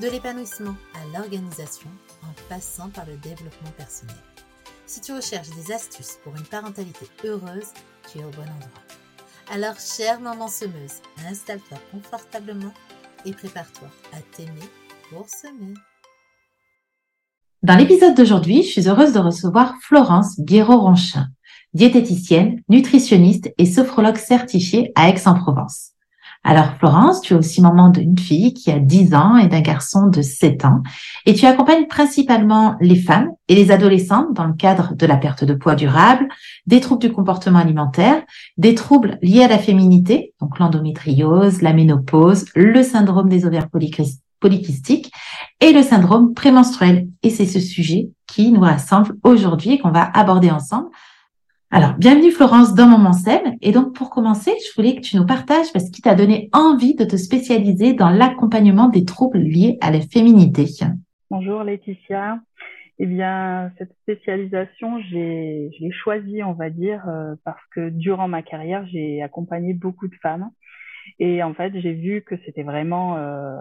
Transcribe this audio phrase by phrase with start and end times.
[0.00, 1.88] de l'épanouissement à l'organisation,
[2.22, 4.16] en passant par le développement personnel.
[4.86, 7.72] Si tu recherches des astuces pour une parentalité heureuse,
[8.10, 8.84] tu es au bon endroit.
[9.52, 12.72] Alors, chère maman semeuse, installe-toi confortablement
[13.24, 14.68] et prépare-toi à t'aimer
[15.10, 15.74] pour semer.
[17.62, 21.28] Dans l'épisode d'aujourd'hui, je suis heureuse de recevoir Florence Guéraud-Ronchin,
[21.72, 25.95] diététicienne, nutritionniste et sophrologue certifiée à Aix-en-Provence.
[26.48, 30.06] Alors Florence, tu es aussi maman d'une fille qui a 10 ans et d'un garçon
[30.06, 30.80] de 7 ans
[31.26, 35.42] et tu accompagnes principalement les femmes et les adolescentes dans le cadre de la perte
[35.42, 36.28] de poids durable,
[36.68, 38.22] des troubles du comportement alimentaire,
[38.58, 43.68] des troubles liés à la féminité, donc l'endométriose, la ménopause, le syndrome des ovaires
[44.38, 45.10] polykystiques
[45.60, 47.08] et le syndrome prémenstruel.
[47.24, 50.90] Et c'est ce sujet qui nous rassemble aujourd'hui et qu'on va aborder ensemble.
[51.72, 53.56] Alors, bienvenue Florence dans Maman Sème.
[53.60, 56.94] Et donc, pour commencer, je voulais que tu nous partages ce qui t'a donné envie
[56.94, 60.66] de te spécialiser dans l'accompagnement des troubles liés à la féminité.
[61.28, 62.38] Bonjour Laetitia.
[63.00, 68.28] Eh bien, cette spécialisation, j'ai, je l'ai choisie, on va dire, euh, parce que durant
[68.28, 70.50] ma carrière, j'ai accompagné beaucoup de femmes.
[71.18, 73.56] Et en fait, j'ai vu que c'était vraiment euh,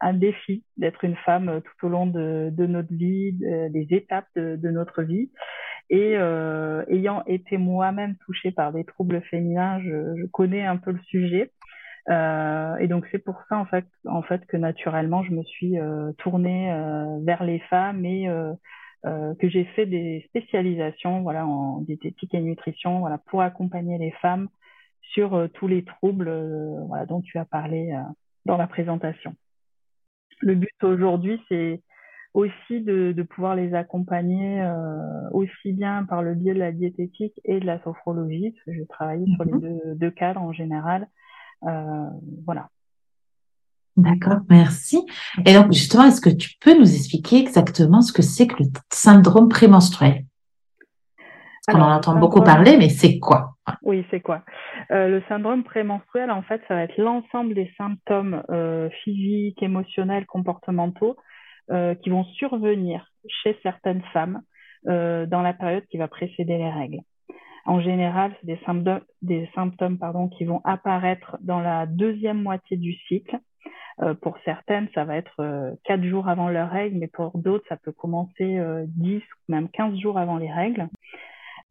[0.00, 4.56] un défi d'être une femme tout au long de, de notre vie, des étapes de,
[4.56, 5.30] de, notre vie.
[5.92, 11.02] Et euh, ayant été moi-même touchée par des troubles féminins, je, connais un peu le
[11.02, 11.52] sujet.
[12.08, 15.78] Euh, et donc c'est pour ça en fait, en fait que naturellement je me suis
[15.78, 16.74] euh, tournée
[17.24, 18.26] vers les femmes et
[19.04, 24.48] que j'ai fait des spécialisations voilà en diététique et nutrition voilà pour accompagner les femmes
[25.12, 26.32] sur tous les troubles
[26.88, 27.94] voilà, dont tu as parlé
[28.46, 29.34] dans la présentation.
[30.40, 31.82] Le but aujourd'hui c'est
[32.34, 37.38] aussi de, de, pouvoir les accompagner euh, aussi bien par le biais de la diététique
[37.44, 39.60] et de la sophrologie, parce que je travaille sur les mhm.
[39.60, 41.08] deux, deux, cadres en général.
[41.64, 42.06] Euh,
[42.46, 42.68] voilà.
[43.96, 45.04] D'accord, merci.
[45.44, 48.70] Et donc justement, est-ce que tu peux nous expliquer exactement ce que c'est que le
[48.90, 50.24] syndrome prémenstruel?
[51.68, 53.54] On en entend beaucoup parler, mais c'est quoi?
[53.82, 54.42] Oui, c'est quoi?
[54.90, 60.26] Euh, Le syndrome prémenstruel, en fait, ça va être l'ensemble des symptômes euh, physiques, émotionnels,
[60.26, 61.16] comportementaux
[61.70, 64.42] euh, qui vont survenir chez certaines femmes
[64.88, 67.02] euh, dans la période qui va précéder les règles.
[67.66, 72.76] En général, c'est des symptômes, des symptômes pardon, qui vont apparaître dans la deuxième moitié
[72.76, 73.38] du cycle.
[74.00, 77.76] Euh, pour certaines, ça va être quatre jours avant leurs règles, mais pour d'autres, ça
[77.76, 80.88] peut commencer euh, 10 ou même 15 jours avant les règles.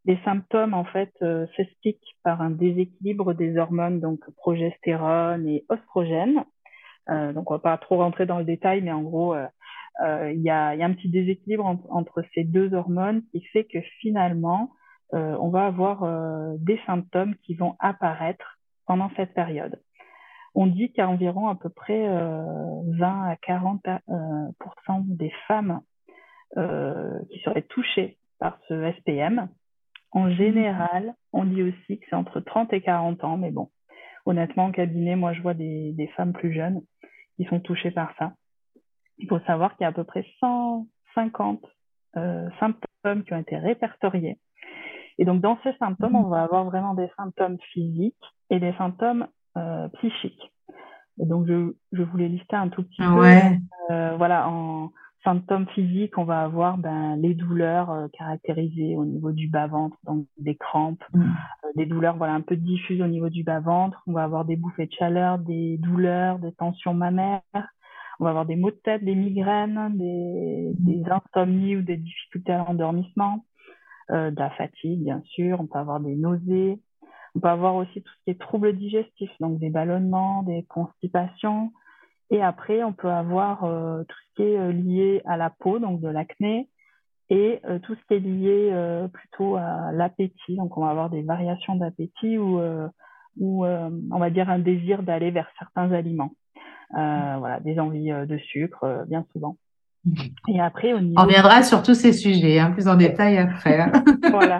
[0.06, 1.13] Les symptômes, en fait,
[1.58, 6.46] s'expliquent par un déséquilibre des hormones, donc progestérone et oestrogène.
[7.08, 9.35] donc, on va pas trop rentrer dans le détail, mais en gros,
[10.00, 13.79] il y, a, y, a, un petit déséquilibre entre ces deux hormones qui fait que
[14.00, 14.72] finalement,
[15.13, 19.81] euh, on va avoir euh, des symptômes qui vont apparaître pendant cette période.
[20.56, 24.00] On dit qu'environ à peu près 20 à 40%
[25.06, 25.79] des femmes
[26.53, 29.47] qui seraient touchées par ce SPM.
[30.12, 33.69] En général, on dit aussi que c'est entre 30 et 40 ans, mais bon,
[34.25, 36.81] honnêtement, en cabinet, moi, je vois des, des femmes plus jeunes
[37.38, 38.34] qui sont touchées par ça.
[39.21, 41.61] Il faut savoir qu'il y a à peu près 150
[42.17, 44.37] euh, symptômes qui ont été répertoriés.
[45.17, 48.15] Et donc, dans ces symptômes, on va avoir vraiment des symptômes physiques
[48.49, 49.27] et des symptômes
[49.57, 50.51] euh, psychiques.
[51.19, 53.59] Et donc, je, je voulais lister un tout petit ouais.
[53.87, 53.93] peu.
[53.93, 54.91] Euh, voilà, en
[55.23, 60.25] symptômes physiques, on va avoir ben, les douleurs euh, caractérisées au niveau du bas-ventre, donc
[60.37, 61.21] des crampes, mm.
[61.21, 64.01] Euh, des douleurs voilà un peu diffuses au niveau du bas-ventre.
[64.07, 67.41] On va avoir des bouffées de chaleur, des douleurs, des tensions mammaires,
[68.22, 72.59] on va avoir des maux de tête, des migraines, des, insomnies ou des difficultés à
[72.59, 73.46] l'endormissement,
[74.12, 75.59] euh, de la fatigue, bien sûr.
[75.59, 76.79] On peut avoir des nausées.
[77.34, 81.72] On peut avoir aussi tout ce qui est troubles digestifs, donc des ballonnements, des constipations.
[82.29, 85.79] Et après, on peut avoir euh, tout ce qui est euh, lié à la peau,
[85.79, 86.70] donc de l'acné,
[87.32, 90.58] et tout ce qui est lié plutôt à l'appétit.
[90.58, 92.59] Donc, on va avoir des variations d'appétit ou,
[93.40, 96.34] ou on va dire un désir d'aller vers certains aliments.
[96.97, 99.55] Euh, voilà, des envies euh, de sucre, euh, bien souvent.
[100.47, 101.20] Et après, au niveau...
[101.20, 103.79] On reviendra sur tous ces sujets, hein, plus en détail après.
[103.79, 103.91] Hein.
[104.32, 104.59] voilà,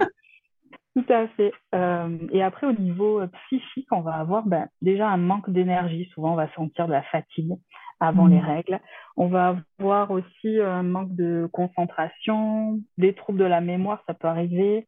[0.96, 1.52] tout à fait.
[1.76, 6.10] Euh, et après, au niveau psychique, on va avoir ben, déjà un manque d'énergie.
[6.14, 7.54] Souvent, on va sentir de la fatigue.
[8.00, 8.80] avant les règles.
[9.16, 14.28] On va avoir aussi un manque de concentration, des troubles de la mémoire, ça peut
[14.28, 14.88] arriver,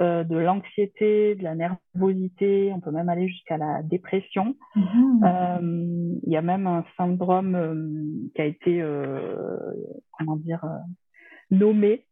[0.00, 4.56] euh, de l'anxiété, de la nervosité, on peut même aller jusqu'à la dépression.
[4.74, 5.20] Mhm.
[5.24, 8.84] Euh, il y a même un syndrome euh, qui a été,
[10.18, 10.64] comment dire,
[11.52, 12.06] nommé,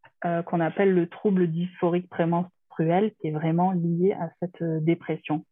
[0.46, 5.44] qu'on appelle le trouble dysphorique prémenstruel, qui est vraiment lié à cette dépression.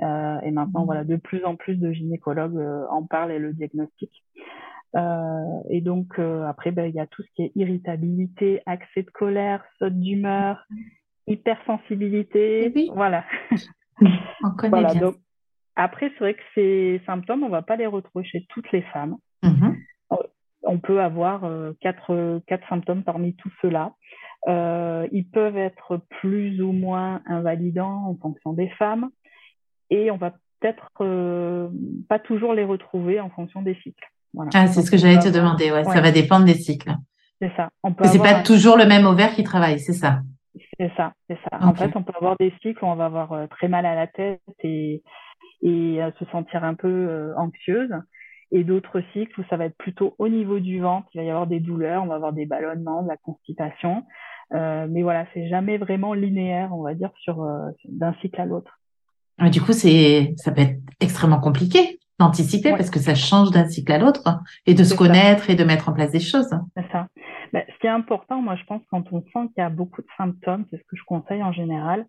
[0.00, 0.86] Euh, et maintenant, mhm.
[0.86, 4.22] voilà, de plus en plus de gynécologues en parlent et le diagnostiquent.
[4.94, 9.10] Euh, et donc après, ben, il y a tout ce qui est irritabilité, accès de
[9.10, 10.64] colère, saute d'humeur,
[11.26, 12.72] hypersensibilité.
[12.74, 12.90] Oui.
[12.94, 13.24] Voilà.
[14.42, 15.12] On connaît bien.
[15.76, 18.82] après, c'est vrai que ces symptômes, on ne va pas les retrouver chez toutes les
[18.82, 19.16] femmes.
[19.42, 19.76] Mm-hmm.
[20.66, 23.92] On peut avoir euh, quatre, quatre symptômes parmi tous ceux-là.
[24.48, 29.10] Euh, ils peuvent être plus ou moins invalidants en fonction des femmes.
[29.90, 31.68] Et on va peut-être euh,
[32.08, 34.04] pas toujours les retrouver en fonction des cycles.
[34.32, 34.50] Voilà.
[34.54, 35.70] Ah, c'est ce que j'allais te demander.
[35.70, 36.94] Ouais, Ça va dépendre des cycles.
[37.40, 37.68] C'est ça.
[38.04, 40.20] C'est pas toujours le même ovaire qui travaille, c'est ça.
[40.78, 41.58] C'est ça, c'est ça.
[41.64, 43.94] En fait, on peut avoir des cycles où on va avoir euh, très mal à
[43.94, 45.02] la tête et,
[45.62, 47.90] et euh, se sentir un peu euh, anxieuse.
[48.50, 51.30] Et d'autres cycles où ça va être plutôt au niveau du ventre, il va y
[51.30, 54.04] avoir des douleurs, on va avoir des ballonnements, de la constipation.
[54.52, 57.44] mais voilà, c'est jamais vraiment linéaire, on va dire, sur
[57.88, 58.78] d'un cycle à l'autre.
[59.50, 63.90] Du coup, c'est ça peut être extrêmement compliqué d'anticiper parce que ça change d'un cycle
[63.90, 64.22] à l'autre
[64.66, 66.50] et de se connaître et de mettre en place des choses.
[66.76, 67.08] C'est ça.
[67.54, 70.02] Ben, ce qui est important, moi, je pense, quand on sent qu'il y a beaucoup
[70.02, 72.04] de symptômes, c'est ce que je conseille en général,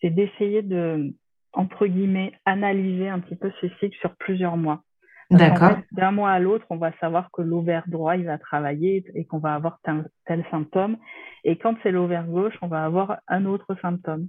[0.00, 1.12] c'est d'essayer de,
[1.52, 4.84] entre guillemets, analyser un petit peu ces cycles sur plusieurs mois.
[5.32, 5.78] D'accord.
[5.90, 9.38] D'un mois à l'autre, on va savoir que l'ovaire droit, il va travailler et qu'on
[9.38, 10.96] va avoir tel, tel symptôme.
[11.42, 14.28] Et quand c'est l'ovaire gauche, on va avoir un autre symptôme.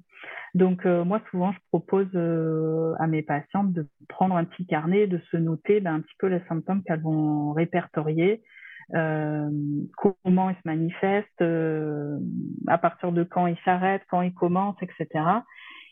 [0.55, 5.05] Donc, euh, moi, souvent, je propose euh, à mes patientes de prendre un petit carnet,
[5.05, 8.41] de se noter ben, un petit peu les symptômes qu'elles vont répertorier,
[8.93, 9.49] euh,
[9.97, 11.43] comment ils se manifestent,
[12.67, 15.23] à partir de quand ils s'arrêtent, quand ils commencent, etc.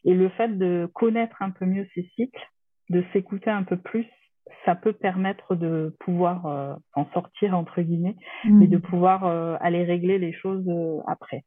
[0.06, 2.50] Et le fait de connaître un peu mieux ces cycles,
[2.90, 4.06] de s'écouter un peu plus,
[4.66, 8.82] ça peut permettre de pouvoir euh, en sortir entre guillemets, mais de mm.
[8.82, 11.44] pouvoir euh, aller régler les choses euh, après.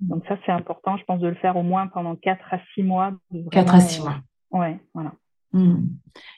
[0.00, 2.82] Donc ça c'est important, je pense de le faire au moins pendant 4 à 6
[2.82, 3.12] mois.
[3.50, 4.16] 4 à 6 mois.
[4.52, 5.12] ouais, voilà.
[5.52, 5.76] Mm.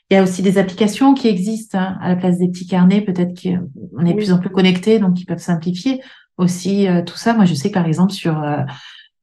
[0.09, 3.01] Il y a aussi des applications qui existent hein, à la place des petits carnets,
[3.01, 6.01] peut-être qu'on est de plus en plus connectés, donc qui peuvent simplifier
[6.37, 7.33] aussi tout ça.
[7.33, 8.43] Moi, je sais par exemple sur,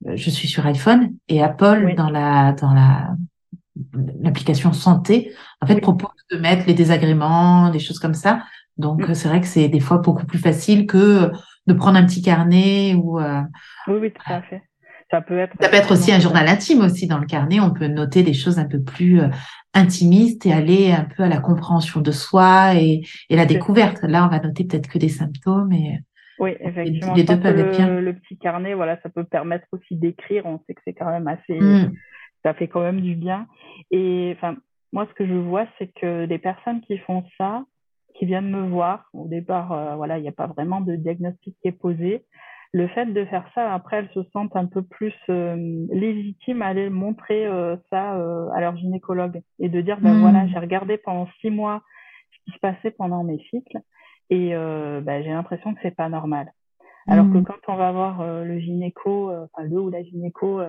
[0.07, 3.17] je suis sur iPhone et Apple dans la dans la
[4.21, 8.43] l'application santé, en fait, propose de mettre les désagréments, des choses comme ça.
[8.77, 9.15] Donc, mm.
[9.15, 11.31] c'est vrai que c'est des fois beaucoup plus facile que
[11.67, 13.21] de prendre un petit carnet ou.
[13.21, 13.43] Euh,
[13.89, 14.63] oui, oui, tout à fait.
[15.11, 15.55] Ça peut être.
[15.61, 17.61] Ça peut être aussi un journal intime aussi dans le carnet.
[17.61, 19.29] On peut noter des choses un peu plus euh,
[19.75, 24.03] intimistes et aller un peu à la compréhension de soi et, et la découverte.
[24.03, 26.01] Là, on va noter peut-être que des symptômes et.
[26.39, 27.15] Oui, effectivement.
[27.15, 28.01] Les deux peuvent être bien.
[28.01, 30.47] Le petit carnet, voilà, ça peut permettre aussi d'écrire.
[30.47, 31.59] On sait que c'est quand même assez.
[31.59, 31.91] Mm
[32.45, 33.47] ça fait quand même du bien.
[33.91, 34.57] Et enfin,
[34.93, 37.65] moi, ce que je vois, c'est que les personnes qui font ça,
[38.15, 41.57] qui viennent me voir, au départ, euh, voilà, il n'y a pas vraiment de diagnostic
[41.61, 42.25] qui est posé.
[42.73, 46.67] Le fait de faire ça, après, elles se sentent un peu plus euh, légitimes à
[46.67, 48.13] aller montrer euh, ça
[48.55, 50.21] à leur gynécologue et de dire, ben mmh.
[50.21, 51.83] voilà, j'ai regardé pendant six mois
[52.31, 53.79] ce qui se passait pendant mes cycles
[54.31, 56.53] et ben, j'ai l'impression que c'est pas normal.
[57.07, 57.45] Alors que mmh.
[57.45, 60.61] quand on va voir le gynéco, enfin le ou la gynéco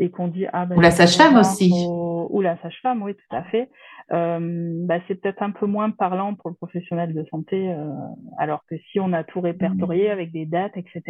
[0.00, 1.72] et qu'on dit ah ben, ou la sage-femme aussi.
[1.86, 3.70] ou la sage-femme oui tout à fait.
[4.12, 7.92] Euh, bah, c'est peut-être un peu moins parlant pour le professionnel de santé euh,
[8.38, 10.12] alors que si on a tout répertorié mmh.
[10.12, 11.02] avec des dates etc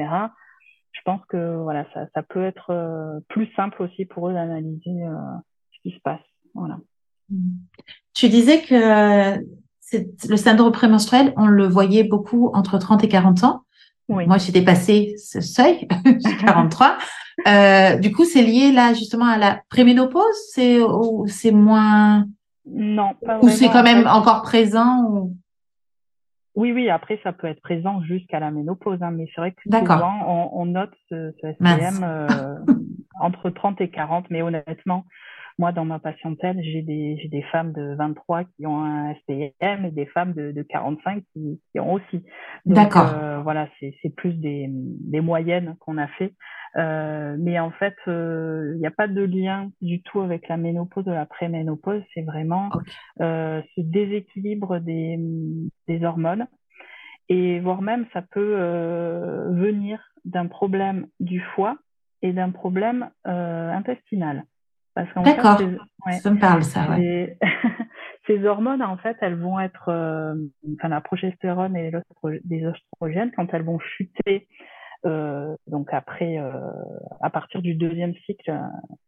[0.93, 5.01] je pense que voilà ça, ça peut être euh, plus simple aussi pour eux d'analyser
[5.73, 6.21] ce qui se passe.
[6.55, 6.79] Voilà.
[7.31, 7.37] Mmh.
[8.13, 9.39] tu disais que
[10.29, 13.63] le syndrome prémenstruel on le voyait beaucoup entre 30 et 40 ans
[14.11, 14.27] oui.
[14.27, 16.99] Moi, j'ai dépassé ce seuil, j'ai 43.
[17.47, 22.27] Euh, du coup, c'est lié là justement à la préménopause, c'est ou c'est moins
[22.67, 25.37] Non, pas Ou c'est quand même encore présent ou...
[26.57, 26.91] Oui, oui.
[26.91, 30.61] Après, ça peut être présent jusqu'à la ménopause, hein, mais c'est vrai que souvent on,
[30.61, 32.27] on note ce, ce SPM euh,
[33.21, 35.05] entre 30 et 40, mais honnêtement,
[35.61, 39.85] moi, dans ma patientèle, j'ai des, j'ai des femmes de 23 qui ont un SPM
[39.85, 42.25] et des femmes de, de 45 qui, qui ont aussi.
[42.65, 43.13] D'accord.
[43.15, 46.33] Euh, voilà, c'est, c'est plus des, des moyennes qu'on a fait.
[46.77, 50.57] Euh, mais en fait, euh, il n'y a pas de lien du tout avec la
[50.57, 52.03] ménopause ou la préménopause.
[52.15, 52.71] C'est vraiment
[53.21, 55.19] euh, ce déséquilibre des,
[55.89, 56.47] des hormones.
[57.29, 61.77] Et voire même, ça peut euh, venir d'un problème du foie
[62.23, 64.45] et d'un problème intestinal.
[64.97, 65.61] D'accord,
[66.23, 67.39] ça me parle ça, ouais.
[68.31, 70.35] ces hormones, en fait, elles vont être, euh,
[70.77, 71.91] enfin, la progestérone et
[72.49, 74.47] les oestrogènes, quand elles vont chuter,
[75.07, 76.53] euh, donc après, euh,
[77.23, 78.53] à partir du deuxième cycle,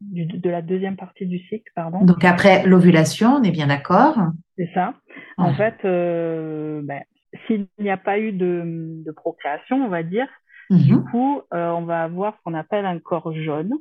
[0.01, 2.05] du, de la deuxième partie du cycle, pardon.
[2.05, 4.17] Donc après l'ovulation, on est bien d'accord.
[4.57, 4.95] C'est ça.
[5.37, 7.03] En fait, ben,
[7.47, 8.63] s'il n'y a pas eu de,
[9.05, 10.29] de procréation, on va dire,
[10.71, 11.05] du mhm.
[11.11, 13.73] coup, on va avoir ce qu'on appelle un corps jaune.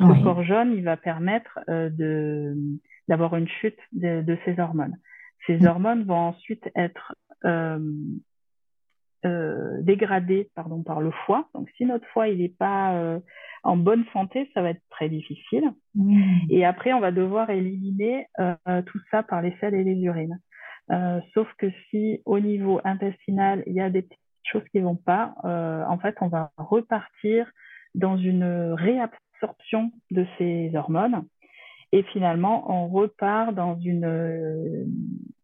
[0.00, 2.56] Ce corps jaune, il va permettre de
[3.10, 4.96] d'avoir une chute de, de, ces hormones.
[5.46, 5.66] Ces mm.
[5.66, 7.14] hormones vont ensuite être
[7.44, 7.78] euh,
[9.26, 11.48] euh, dégradées pardon, par le foie.
[11.54, 13.18] Donc, si notre foie il n'est pas euh,
[13.62, 15.72] en bonne santé, ça va être très difficile.
[15.94, 16.38] Mm.
[16.50, 20.38] Et après, on va devoir éliminer euh, tout ça par les selles et les urines.
[20.90, 24.96] Euh, sauf que si au niveau intestinal, il y a des petites choses qui vont
[24.96, 27.50] pas, en fait, on va repartir
[27.94, 29.29] dans une réabsorption
[30.10, 31.24] de ces hormones
[31.92, 34.84] et finalement, on repart dans, une, euh,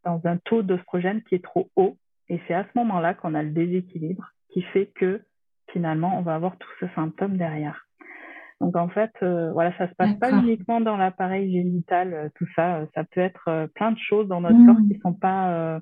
[0.05, 1.97] dans un taux d'oestrogène qui est trop haut.
[2.29, 5.23] Et c'est à ce moment-là qu'on a le déséquilibre qui fait que
[5.73, 7.87] finalement, on va avoir tous ces symptômes derrière.
[8.61, 12.47] Donc en fait, euh, voilà, ça se passe pas uniquement dans l'appareil génital, euh, tout
[12.55, 12.87] ça.
[12.95, 14.89] Ça peut être plein de choses dans notre corps mmh.
[14.89, 15.81] qui sont pas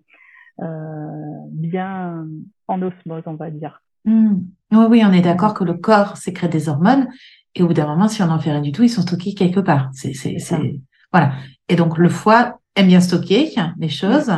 [1.50, 2.26] bien
[2.68, 3.82] en osmose, on va dire.
[4.04, 4.34] Mmh.
[4.72, 7.08] Oui, oui, on est d'accord que le corps sécrète des hormones
[7.54, 9.34] et au bout d'un moment, si on n'en fait rien du tout, ils sont stockés
[9.34, 9.90] quelque part.
[9.92, 10.80] C'est, c'est, c'est,
[11.12, 11.32] voilà.
[11.68, 14.32] Et donc le foie aime bien stocker les choses.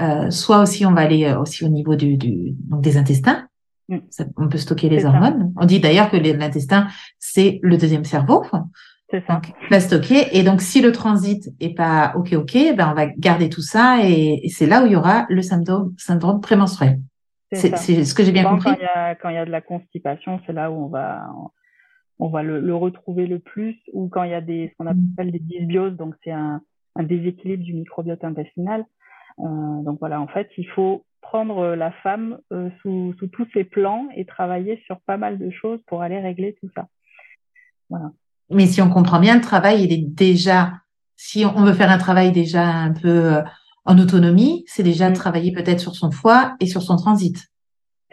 [0.00, 3.46] Euh, soit aussi, on va aller euh, aussi au niveau du, du donc des intestins.
[3.88, 3.98] Mm.
[4.38, 5.52] on peut stocker les hormones.
[5.56, 8.44] On dit d'ailleurs que l'intestin c'est le deuxième cerveau.
[9.10, 9.34] C'est ça.
[9.34, 10.36] Donc, va stocker.
[10.36, 13.98] Et donc, si le transit est pas ok ok, ben on va garder tout ça
[14.02, 17.00] et, c'est là où il y aura le syndrome syndrome prémenstruel.
[17.52, 18.70] C'est, c'est ce que j'ai bien compris.
[18.70, 20.88] Quand il, y a, quand il y a de la constipation, c'est là où on
[20.88, 21.28] va
[22.18, 24.84] on va le, le, retrouver le plus, ou quand il y a des, ce qu'on
[24.84, 25.12] mm.
[25.12, 26.60] appelle des dysbioses, donc c'est un,
[26.96, 28.84] un, déséquilibre du microbiote intestinal.
[29.40, 33.64] Euh, donc voilà, en fait, il faut prendre la femme euh, sous, sous, tous ses
[33.64, 36.86] plans et travailler sur pas mal de choses pour aller régler tout ça.
[37.90, 38.12] Voilà.
[38.50, 40.72] Mais si on comprend bien, le travail, il est déjà,
[41.16, 43.42] si on veut faire un travail déjà un peu euh,
[43.84, 45.14] en autonomie, c'est déjà mm.
[45.14, 47.38] travailler peut-être sur son foie et sur son transit.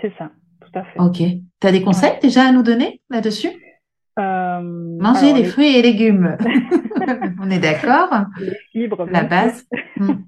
[0.01, 0.31] C'est ça,
[0.61, 0.99] tout à fait.
[0.99, 1.17] Ok.
[1.17, 3.49] Tu as des conseils déjà à nous donner là-dessus?
[3.49, 3.70] euh,
[4.17, 6.37] Manger des fruits et légumes.
[7.41, 8.25] On est d'accord
[8.73, 9.05] Libre.
[9.09, 9.67] La base.
[9.97, 10.13] Hmm.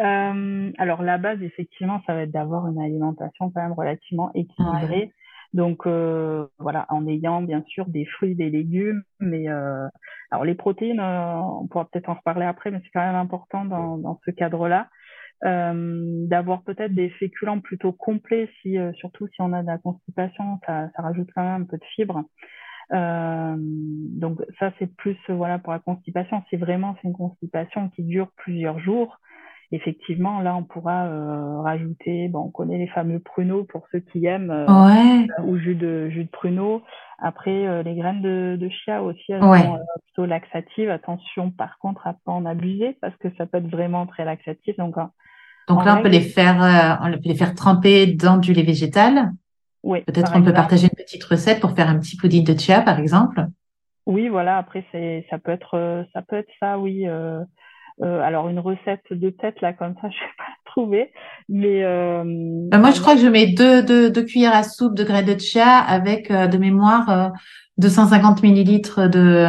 [0.00, 5.12] Euh, alors la base, effectivement, ça va être d'avoir une alimentation quand même relativement équilibrée.
[5.52, 11.00] Donc euh, voilà, en ayant bien sûr des fruits, des légumes, mais alors les protéines,
[11.00, 14.88] on pourra peut-être en reparler après, mais c'est quand même important dans, dans ce cadre-là.
[15.42, 20.90] d'avoir peut-être des féculents plutôt complets si surtout si on a de la constipation ça,
[20.96, 22.24] ça rajoute quand même un peu de fibres
[22.92, 26.42] euh, donc ça c'est plus voilà pour la constipation.
[26.48, 29.18] Si vraiment c'est une constipation qui dure plusieurs jours,
[29.72, 32.28] effectivement là on pourra euh, rajouter.
[32.28, 35.26] Bon, on connaît les fameux pruneaux pour ceux qui aiment euh, ouais.
[35.44, 36.82] ou jus de jus de pruneau.
[37.18, 40.90] Après euh, les graines de, de chia aussi elles sont plutôt laxatives.
[40.90, 44.76] Attention par contre à pas en abuser parce que ça peut être vraiment très laxatif.
[44.76, 44.96] Donc
[45.68, 49.32] donc là, on peut les faire, on peut les faire tremper dans du lait végétal.
[49.82, 52.98] Peut-être qu'on peut partager une petite recette pour faire un petit pudding de chia, par
[52.98, 53.46] exemple.
[54.06, 54.58] Oui, voilà.
[54.58, 57.06] Après, c'est ça peut être ça peut être ça, oui.
[57.06, 57.40] Euh,
[58.02, 61.12] euh, alors une recette de tête là comme ça, je vais pas la trouver.
[61.48, 62.22] Mais euh,
[62.70, 65.26] bah, moi, je crois que je mets deux, deux, deux, cuillères à soupe de graines
[65.26, 67.32] de chia avec de mémoire
[67.78, 69.48] 250 millilitres de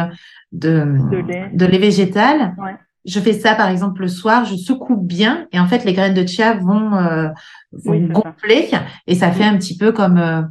[0.52, 1.50] de, de lait.
[1.52, 2.54] de lait végétal.
[2.58, 2.74] Ouais
[3.08, 6.14] je fais ça par exemple le soir, je secoue bien et en fait les graines
[6.14, 7.28] de chia vont, euh,
[7.72, 8.68] gonfler
[9.06, 10.42] et ça fait un petit peu comme euh,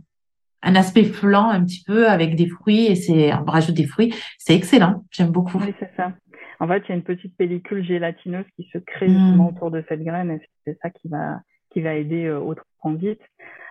[0.63, 4.13] un aspect flan un petit peu avec des fruits et c'est on rajoute des fruits,
[4.37, 5.59] c'est excellent, j'aime beaucoup.
[5.59, 6.11] Oui, c'est ça.
[6.59, 9.55] En fait, il y a une petite pellicule gélatineuse qui se crée justement mmh.
[9.55, 11.39] autour de cette graine et c'est ça qui va
[11.71, 13.19] qui va aider euh, au transit.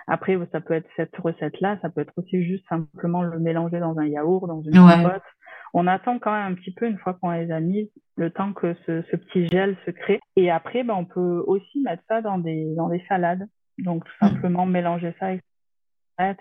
[0.07, 3.99] Après, ça peut être cette recette-là, ça peut être aussi juste simplement le mélanger dans
[3.99, 5.23] un yaourt, dans une compote
[5.79, 8.55] on attend quand même un petit peu une fois qu'on les a mis, le temps
[8.55, 10.21] que ce, petit gel se crée.
[10.35, 13.47] Et après, ben, on peut aussi mettre ça dans des, dans des salades.
[13.77, 15.43] Donc, tout simplement mélanger ça avec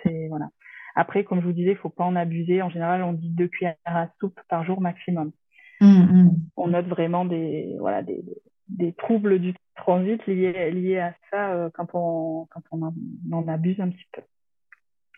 [0.06, 0.48] et voilà.
[0.96, 2.62] Après, comme je vous disais, il faut pas en abuser.
[2.62, 5.34] En général, on dit deux cuillères à soupe par jour maximum.
[5.82, 6.32] Hmm, hmm.
[6.56, 8.24] On note vraiment des, voilà, des,
[8.70, 12.94] des troubles du transit liés, liés à ça euh, quand on, quand on
[13.34, 14.22] en abuse un petit peu.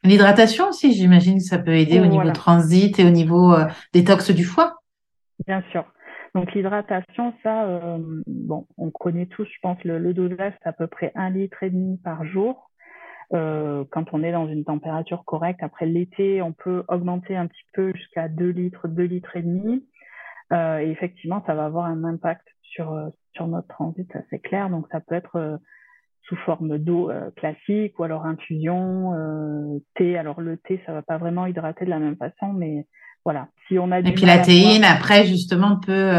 [0.04, 4.44] L'hydratation aussi, j'imagine, ça peut aider au niveau transit et au niveau euh, détox du
[4.44, 4.76] foie.
[5.46, 5.86] Bien sûr.
[6.36, 10.74] Donc l'hydratation, ça, euh, bon, on connaît tous, je pense, le, le dosage, c'est à
[10.74, 12.70] peu près un litre et demi par jour.
[13.34, 17.66] Euh, quand on est dans une température correcte, après l'été, on peut augmenter un petit
[17.74, 19.86] peu jusqu'à 2 litres, 2 litres et demi.
[20.52, 22.96] et effectivement, ça va avoir un impact sur,
[23.34, 24.70] sur notre transit, ça c'est clair.
[24.70, 25.60] Donc ça peut être
[26.28, 29.14] sous forme d'eau classique ou alors infusion,
[29.96, 30.18] thé.
[30.18, 32.86] Alors le thé, ça va pas vraiment hydrater de la même façon, mais
[33.24, 33.48] voilà.
[33.68, 36.12] Si on a Et puis la théine, après, justement, peut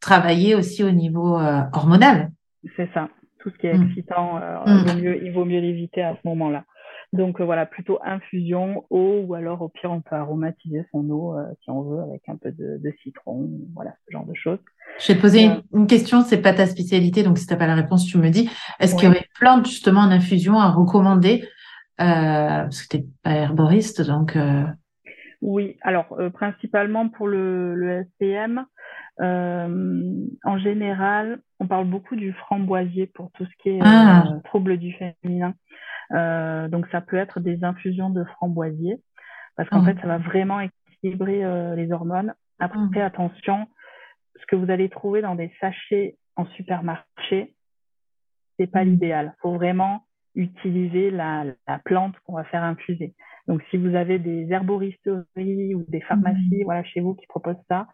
[0.00, 1.38] travailler aussi au niveau
[1.72, 2.30] hormonal.
[2.76, 3.08] C'est ça.
[3.40, 3.88] Tout ce qui est mm.
[3.88, 5.00] excitant, mm.
[5.00, 6.64] mieux, il vaut mieux l'éviter à ce moment-là.
[7.14, 11.38] Donc euh, voilà, plutôt infusion, eau, ou alors au pire on peut aromatiser son eau
[11.38, 14.58] euh, si on veut avec un peu de, citron, voilà, ce genre de choses.
[14.98, 17.58] Je vais te poser euh, une, question, c'est pas ta spécialité, donc si tu n'as
[17.58, 18.50] pas la réponse, tu me dis.
[18.80, 21.44] Est-ce qu'il y aurait plein justement en infusion à recommander
[21.98, 24.36] Parce que tu n'es pas herboriste, donc.
[25.40, 28.64] Oui, alors principalement pour le, le SPM,
[29.20, 34.24] en général, on parle beaucoup du framboisier pour tout ce qui est ah.
[34.44, 35.54] trouble du féminin.
[36.12, 39.00] Euh, donc ça peut être des infusions de framboisier
[39.56, 39.86] parce qu'en mmh.
[39.86, 42.34] fait ça va vraiment équilibrer euh, les hormones.
[42.58, 42.98] Après mmh.
[42.98, 43.66] attention,
[44.36, 47.54] ce que vous allez trouver dans des sachets en supermarché,
[48.58, 48.88] c'est pas mmh.
[48.88, 49.34] l'idéal.
[49.40, 53.14] Faut vraiment utiliser la, la plante qu'on va faire infuser.
[53.46, 57.86] Donc si vous avez des herboristeries ou des pharmacies voilà chez vous qui proposent ça,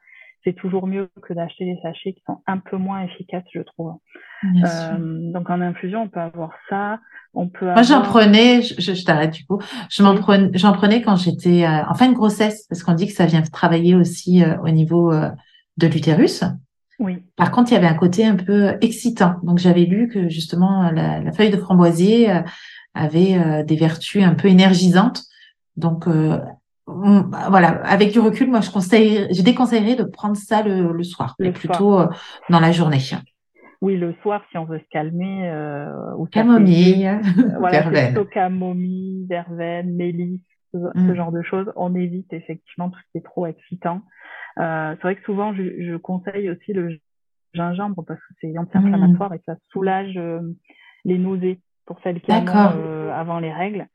[0.44, 3.98] c'est toujours mieux que d'acheter des sachets qui sont un peu moins efficaces, je trouve.
[4.44, 4.96] Euh,
[5.32, 6.98] donc en infusion, on peut avoir ça.
[7.34, 11.02] On peut Moi, j'en prenais, je, je, t'arrête du coup, je m'en prenais, j'en prenais
[11.02, 14.42] quand j'étais euh, en fin de grossesse, parce qu'on dit que ça vient travailler aussi
[14.42, 15.30] euh, au niveau euh,
[15.76, 16.42] de l'utérus.
[16.98, 17.22] Oui.
[17.36, 19.36] Par contre, il y avait un côté un peu excitant.
[19.42, 22.30] Donc j'avais lu que justement la, la feuille de framboisier
[22.92, 25.22] avait des vertus un peu énergisantes.
[25.76, 26.06] Donc
[26.90, 31.04] bah, voilà, avec du recul, moi, je conseille, je déconseillerais de prendre ça le, le
[31.04, 32.08] soir, mais plutôt euh,
[32.48, 32.98] dans la journée.
[33.80, 35.48] Oui, le soir, si on veut se calmer.
[35.48, 37.18] Euh, ou camomille, euh,
[37.58, 38.26] voilà, verveine.
[38.26, 40.40] camomille, verveine, mélisse,
[40.72, 41.14] ce, mm.
[41.14, 41.72] genre de choses.
[41.76, 44.02] On évite effectivement tout ce qui est trop excitant.
[44.58, 46.98] Euh, c'est vrai que souvent, je, je, conseille aussi le
[47.54, 49.34] gingembre parce que c'est anti-inflammatoire mm.
[49.34, 50.40] et ça soulage euh,
[51.04, 52.46] les nausées pour celles qui ont
[53.12, 53.86] avant les règles.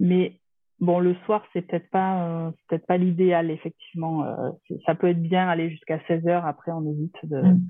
[0.00, 0.40] Mais
[0.80, 4.24] Bon, le soir, c'est peut-être pas, euh, peut-être pas l'idéal, effectivement.
[4.24, 4.50] Euh,
[4.84, 6.44] ça peut être bien aller jusqu'à 16 heures.
[6.46, 7.66] Après, on évite de, mm.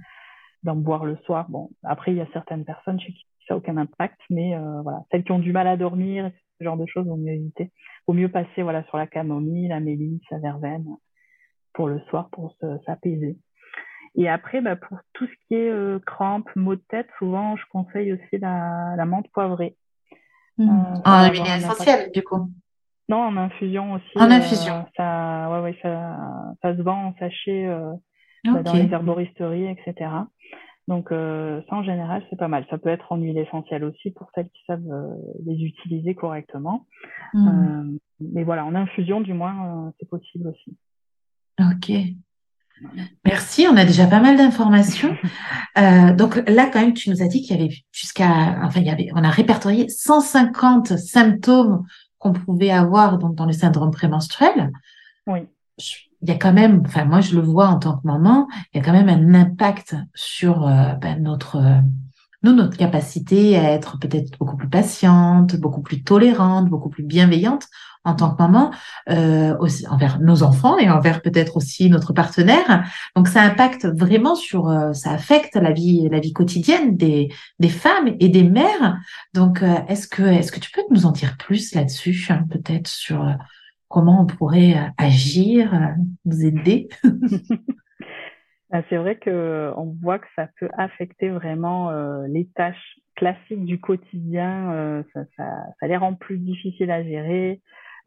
[0.64, 1.46] D'en boire le soir.
[1.48, 4.80] Bon, après, il y a certaines personnes chez qui ça n'a aucun impact, mais euh,
[4.82, 7.70] voilà, celles qui ont du mal à dormir, ce genre de choses, vaut mieux éviter.
[8.06, 10.86] Vaut mieux passer voilà sur la camomille, la mélisse, la verveine
[11.74, 13.36] pour le soir, pour s'apaiser.
[14.16, 17.64] Et après, bah, pour tout ce qui est euh, crampes, maux de tête, souvent, je
[17.70, 19.76] conseille aussi la, la menthe poivrée.
[20.56, 21.02] Mmh.
[21.04, 22.48] en huile essentielle, du coup.
[23.08, 24.16] Non, en infusion aussi.
[24.16, 24.74] En infusion.
[24.74, 26.16] Euh, ça, ouais, ouais, ça,
[26.62, 27.68] ça se vend en sachet
[28.46, 30.10] euh, bah, dans les herboristeries, etc.
[30.86, 32.66] Donc euh, ça, en général, c'est pas mal.
[32.68, 35.14] Ça peut être en huile essentielle aussi pour celles qui savent euh,
[35.46, 36.86] les utiliser correctement.
[37.32, 37.48] Hmm.
[37.48, 40.76] Euh, mais voilà, en infusion, du moins, c'est possible aussi.
[41.58, 41.90] Ok.
[43.24, 45.14] Merci, on a déjà pas mal d'informations.
[46.18, 48.90] donc là, quand même, tu nous as dit qu'il y avait jusqu'à, enfin, il y
[48.90, 51.84] avait, on a répertorié 150 symptômes
[52.18, 54.72] qu'on pouvait avoir donc, dans le syndrome prémenstruel,
[55.26, 55.40] oui.
[56.24, 58.78] Il y a quand même, enfin moi je le vois en tant que maman, il
[58.78, 61.80] y a quand même un impact sur euh, ben, notre euh,
[62.44, 67.68] nous, notre capacité à être peut-être beaucoup plus patiente, beaucoup plus tolérante, beaucoup plus bienveillante
[68.04, 68.70] en tant que maman,
[69.08, 72.84] euh, aussi envers nos enfants et envers peut-être aussi notre partenaire.
[73.16, 77.70] Donc ça impacte vraiment sur, euh, ça affecte la vie, la vie quotidienne des, des
[77.70, 78.98] femmes et des mères.
[79.32, 82.88] Donc euh, est-ce que, est-ce que tu peux nous en dire plus là-dessus, hein, peut-être
[82.88, 83.32] sur euh,
[83.88, 85.94] comment on pourrait agir,
[86.24, 86.88] nous aider?
[88.70, 91.92] Bah, C'est vrai que on voit que ça peut affecter vraiment
[92.26, 95.04] les tâches classiques du quotidien.
[95.12, 95.44] ça, ça,
[95.78, 97.60] ça les rend plus difficiles à gérer.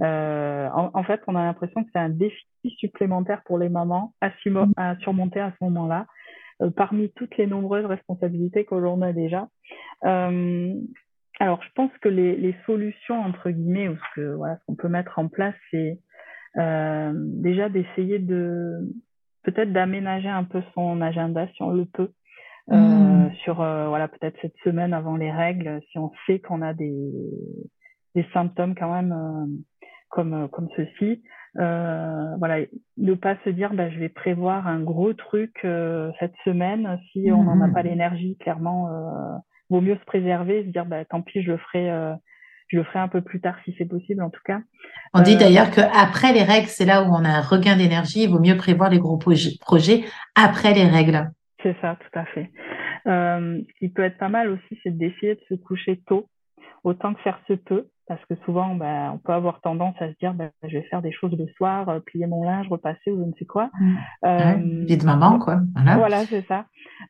[0.04, 2.46] Euh, en, fait, on a l'impression que c'est un défi
[2.78, 4.74] supplémentaire pour les mamans à, mm.
[4.78, 6.06] à surmonter à ce moment-là,
[6.62, 9.48] euh, parmi toutes les nombreuses responsabilités que l'on a déjà.
[11.42, 14.66] Euh, alors, je pense que les, les, solutions entre guillemets ou ce que voilà, ce
[14.66, 16.00] qu'on peut mettre en place, c'est
[16.58, 18.80] euh, déjà d'essayer de
[19.44, 22.12] peut-être d'aménager un peu son agenda si on le peut.
[22.70, 23.34] Euh, mm.
[23.44, 27.14] sur euh, voilà peut-être cette semaine avant les règles si on sait qu'on a des
[28.14, 29.64] des symptômes quand même
[30.10, 31.24] comme, euh, comme ceci.
[31.60, 32.66] Euh, voilà,
[32.98, 37.32] ne pas se dire bah, je vais prévoir un gros truc euh, cette semaine si
[37.32, 37.88] on n'en a pas mmh.
[37.88, 38.38] l'énergie.
[38.38, 39.38] Clairement, euh,
[39.70, 41.90] vaut mieux se préserver, se dire bah, tant pis, je le ferai.
[41.90, 42.14] Euh,
[42.70, 44.60] je le ferai un peu plus tard si c'est possible, en tout cas.
[45.14, 48.24] On dit d'ailleurs qu'après les règles, c'est là où on a un regain d'énergie.
[48.24, 50.04] Il vaut mieux prévoir les gros projets
[50.36, 51.30] après les règles.
[51.64, 52.52] C'est ça, tout à fait.
[53.08, 56.28] Euh, ce qui peut être pas mal aussi, c'est d'essayer de se coucher tôt,
[56.84, 57.88] autant que faire se peut.
[58.08, 61.02] Parce que souvent, bah, on peut avoir tendance à se dire, bah, je vais faire
[61.02, 63.70] des choses le soir, euh, plier mon linge, repasser ou je ne sais quoi.
[63.80, 63.96] Mmh.
[64.26, 65.62] Euh, vie de maman, quoi.
[65.76, 66.66] Voilà, voilà c'est ça.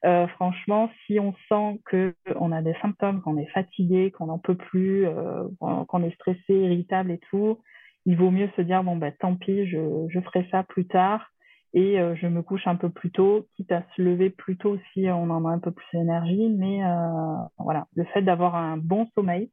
[0.06, 4.40] Euh, franchement, si on sent que on a des symptômes, qu'on est fatigué, qu'on n'en
[4.40, 7.60] peut plus, euh, qu'on est stressé, irritable et tout,
[8.06, 11.28] il vaut mieux se dire, bon, bah, tant pis, je, je ferai ça plus tard
[11.74, 14.78] et euh, je me couche un peu plus tôt, quitte à se lever plus tôt
[14.94, 16.50] si on en a un peu plus d'énergie.
[16.58, 19.52] Mais euh, voilà, le fait d'avoir un bon sommeil,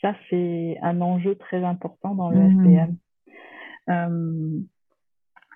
[0.00, 2.64] ça, c'est un enjeu très important dans le mmh.
[2.64, 2.96] SPM.
[3.88, 4.60] Euh,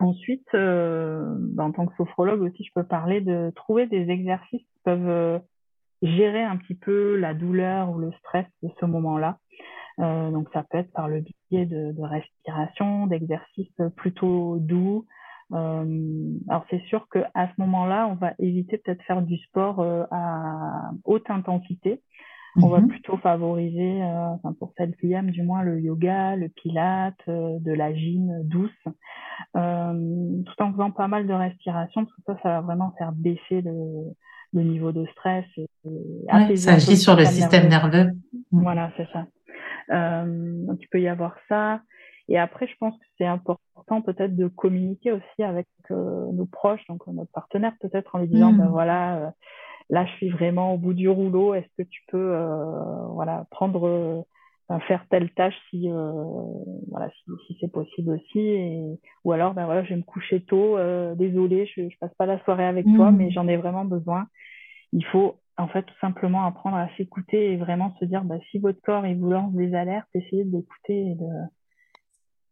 [0.00, 4.80] ensuite, euh, en tant que sophrologue aussi, je peux parler de trouver des exercices qui
[4.84, 5.38] peuvent euh,
[6.02, 9.38] gérer un petit peu la douleur ou le stress de ce moment-là.
[10.00, 15.06] Euh, donc, ça peut être par le biais de, de respiration, d'exercices plutôt doux.
[15.52, 19.80] alors, c'est sûr qu'à ce moment-là, on va éviter peut-être faire du sport
[20.10, 22.02] à haute intensité
[22.62, 22.88] on va mhm.
[22.88, 27.58] plutôt favoriser, euh, enfin pour celles qui aiment du moins, le yoga, le pilate, euh,
[27.60, 28.70] de la gym douce,
[29.56, 33.12] euh, tout en faisant pas mal de respiration, parce que ça, ça va vraiment faire
[33.12, 34.14] baisser le,
[34.52, 35.44] le niveau de stress.
[35.56, 35.68] Et,
[36.50, 38.12] et ça agit sur le système nerveux.
[38.52, 38.62] Mm.
[38.62, 39.26] Voilà, c'est ça.
[40.34, 41.80] donc il peut y avoir ça.
[42.28, 47.06] Et après, je pense que c'est important peut-être de communiquer aussi avec nos proches, donc
[47.06, 49.34] notre partenaire peut-être en lui disant, ben voilà
[49.90, 51.54] là, je suis vraiment au bout du rouleau.
[51.54, 56.12] Est-ce que tu peux, euh, voilà, prendre, euh, faire telle tâche si, euh,
[56.90, 58.40] voilà, si, si c'est possible aussi.
[58.40, 58.82] Et,
[59.24, 60.76] ou alors, ben voilà, je vais me coucher tôt.
[60.76, 63.16] Euh, désolé, je, je passe pas la soirée avec toi, mmh.
[63.16, 64.26] mais j'en ai vraiment besoin.
[64.92, 68.58] Il faut en fait tout simplement apprendre à s'écouter et vraiment se dire, bah, si
[68.58, 71.26] votre corps il vous lance des alertes, essayez de l'écouter et de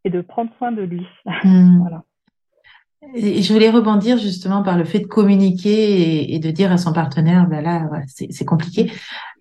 [0.03, 1.05] et de prendre soin de lui.
[1.43, 1.79] Mmh.
[1.79, 2.03] voilà.
[3.15, 6.93] Et je voulais rebondir justement par le fait de communiquer et, de dire à son
[6.93, 8.91] partenaire, ben là, c'est compliqué.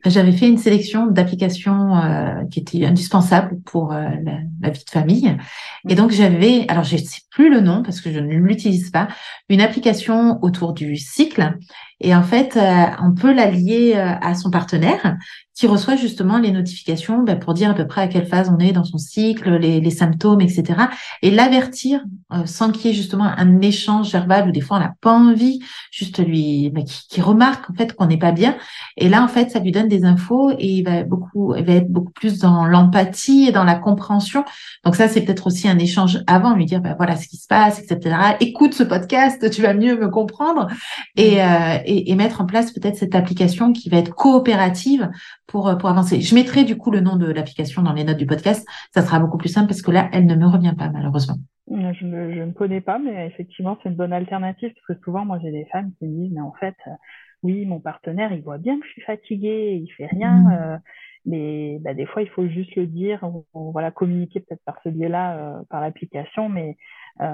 [0.05, 4.09] J'avais fait une sélection d'applications euh, qui étaient indispensables pour euh,
[4.61, 5.37] la, vie de famille.
[5.89, 8.91] Et donc j'avais, alors je ne sais plus le nom parce que je ne l'utilise
[8.91, 9.09] pas,
[9.49, 11.57] une application autour du cycle.
[12.01, 15.19] Et en fait, euh, on peut la lier à son partenaire
[15.55, 18.59] qui reçoit justement les notifications ben, pour dire à peu près à quelle phase on
[18.59, 20.81] est dans son cycle, les, les symptômes, etc.
[21.21, 22.05] Et l'avertir
[22.47, 25.61] sans qu'il y ait justement un échange verbal où des fois on n'a pas envie,
[25.93, 28.57] juste lui, ben, qui, qui remarque en fait qu'on n'est pas bien.
[28.97, 31.75] Et là, en fait, ça lui donne des infos et il va beaucoup, il va
[31.75, 34.45] être beaucoup plus dans l'empathie et dans la compréhension.
[34.85, 37.47] Donc ça, c'est peut-être aussi un échange avant, lui dire, ben voilà ce qui se
[37.47, 38.17] passe, etc.
[38.41, 40.69] Écoute ce podcast, tu vas mieux me comprendre
[41.17, 41.39] et, mm.
[41.39, 45.11] euh, et, et mettre en place peut-être cette application qui va être coopérative
[45.47, 46.21] pour, pour avancer.
[46.21, 48.67] Je mettrai du coup le nom de l'application dans les notes du podcast.
[48.95, 51.37] Ça sera beaucoup plus simple parce que là, elle ne me revient pas malheureusement.
[51.69, 55.25] Je ne, je ne connais pas, mais effectivement, c'est une bonne alternative parce que souvent,
[55.25, 56.75] moi, j'ai des femmes qui me disent, mais en fait,
[57.43, 60.33] oui, mon partenaire, il voit bien que je suis fatiguée, il fait rien.
[60.33, 60.53] Mmh.
[60.53, 60.77] Euh,
[61.25, 64.89] mais bah, des fois, il faut juste le dire, ou, voilà, communiquer peut-être par ce
[64.89, 66.49] biais-là, euh, par l'application.
[66.49, 66.77] Mais
[67.21, 67.27] euh,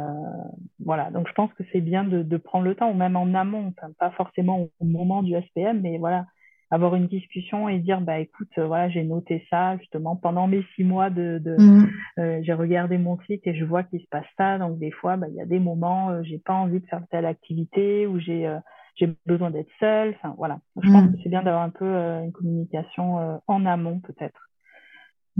[0.84, 3.34] voilà, donc je pense que c'est bien de, de, prendre le temps, ou même en
[3.34, 6.26] amont, enfin, pas forcément au moment du SPM, mais voilà,
[6.70, 10.84] avoir une discussion et dire bah écoute voilà j'ai noté ça justement pendant mes six
[10.84, 11.90] mois de, de mmh.
[12.18, 15.16] euh, j'ai regardé mon site et je vois qu'il se passe ça donc des fois
[15.16, 18.18] bah il y a des moments euh, j'ai pas envie de faire telle activité ou
[18.18, 18.58] j'ai euh,
[18.98, 20.14] j'ai besoin d'être seule.
[20.16, 20.58] Enfin, voilà.
[20.82, 21.12] Je pense mm.
[21.12, 24.50] que c'est bien d'avoir un peu euh, une communication euh, en amont, peut-être.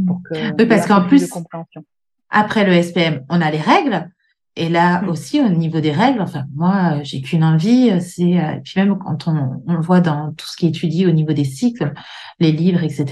[0.07, 1.29] Pour que, oui, parce qu'en plus,
[2.31, 4.11] après le SPM, on a les règles.
[4.59, 5.09] Et là mm.
[5.09, 9.29] aussi, au niveau des règles, enfin, moi, j'ai qu'une envie, c'est, euh, puis même quand
[9.29, 11.93] on, on le voit dans tout ce qui est étudié au niveau des cycles,
[12.41, 13.07] les livres, etc.,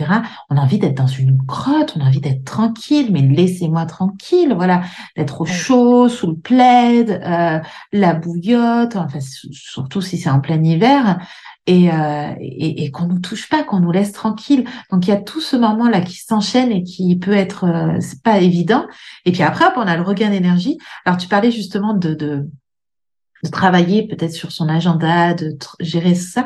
[0.51, 4.55] on a envie d'être dans une grotte, on a envie d'être tranquille, mais laissez-moi tranquille,
[4.57, 4.83] voilà,
[5.17, 7.61] d'être au chaud, sous le plaid, euh,
[7.93, 11.19] la bouillotte, enfin, surtout si c'est en plein hiver,
[11.67, 14.65] et, euh, et, et qu'on nous touche pas, qu'on nous laisse tranquille.
[14.91, 17.97] Donc il y a tout ce moment là qui s'enchaîne et qui peut être euh,
[18.01, 18.87] c'est pas évident.
[19.25, 20.79] Et puis après on a le regain d'énergie.
[21.05, 22.49] Alors tu parlais justement de, de,
[23.43, 26.45] de travailler peut-être sur son agenda, de gérer ça.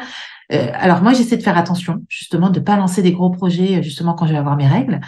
[0.53, 3.83] Euh, alors moi j'essaie de faire attention justement de pas lancer des gros projets euh,
[3.83, 5.01] justement quand je vais avoir mes règles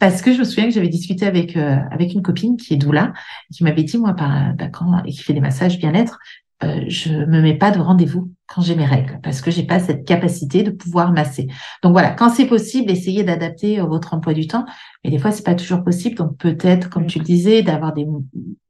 [0.00, 2.78] parce que je me souviens que j'avais discuté avec euh, avec une copine qui est
[2.78, 3.12] doula
[3.54, 6.18] qui m'avait dit moi par bah, quand et qui fait des massages bien-être
[6.64, 9.78] euh, je me mets pas de rendez-vous quand j'ai mes règles parce que j'ai pas
[9.78, 11.46] cette capacité de pouvoir masser.
[11.84, 14.64] Donc voilà, quand c'est possible, essayez d'adapter euh, votre emploi du temps,
[15.04, 16.16] mais des fois c'est pas toujours possible.
[16.16, 18.08] Donc peut-être, comme tu le disais, d'avoir des,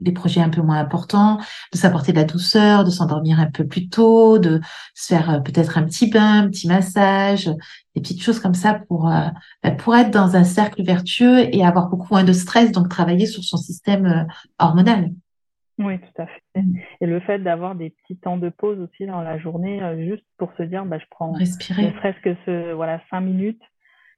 [0.00, 1.38] des projets un peu moins importants,
[1.72, 4.60] de s'apporter de la douceur, de s'endormir un peu plus tôt, de
[4.94, 7.46] se faire euh, peut-être un petit bain, un petit massage,
[7.94, 9.10] des petites choses comme ça pour
[9.62, 12.70] bah, pour être dans un cercle vertueux et avoir beaucoup moins de stress.
[12.70, 14.26] Donc travailler sur son système
[14.58, 15.10] hormonal.
[15.78, 16.60] Oui, tout à fait.
[16.60, 16.76] Mm.
[17.00, 20.24] Et le fait d'avoir des petits temps de pause aussi dans la journée, euh, juste
[20.36, 21.86] pour se dire, bah, je prends Respirer.
[21.86, 23.62] ne serait-ce que ce, voilà, cinq minutes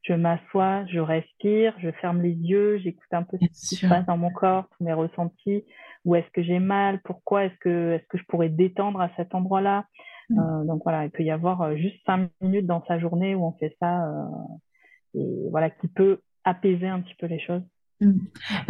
[0.03, 4.07] je m'assois, je respire, je ferme les yeux, j'écoute un peu ce qui se passe
[4.07, 5.65] dans mon corps, tous mes ressentis,
[6.05, 9.35] où est-ce que j'ai mal, pourquoi est-ce que est-ce que je pourrais détendre à cet
[9.35, 9.85] endroit-là?
[10.31, 10.39] Mm.
[10.39, 13.45] Euh, donc voilà, il peut y avoir euh, juste cinq minutes dans sa journée où
[13.45, 14.25] on fait ça, euh,
[15.15, 17.63] et voilà, qui peut apaiser un petit peu les choses.
[18.01, 18.13] Mm.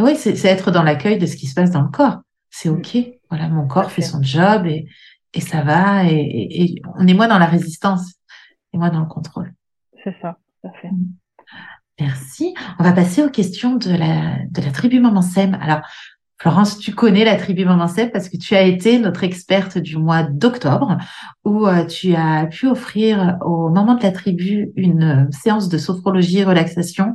[0.00, 2.22] Oui, c'est être dans l'accueil de ce qui se passe dans le corps.
[2.50, 2.74] C'est mm.
[2.74, 2.98] ok.
[3.30, 4.86] Voilà, mon corps fait son job et,
[5.34, 8.14] et ça va et, et, on est moins dans la résistance
[8.72, 9.54] et moins dans le contrôle.
[10.04, 10.90] C'est ça, tout à fait.
[11.98, 12.54] Merci.
[12.78, 15.54] On va passer aux questions de la, de la tribu Maman Sem.
[15.60, 15.80] Alors,
[16.38, 19.98] Florence, tu connais la tribu Maman Sem parce que tu as été notre experte du
[19.98, 20.96] mois d'octobre
[21.44, 26.38] où euh, tu as pu offrir aux mamans de la tribu une séance de sophrologie
[26.38, 27.12] et relaxation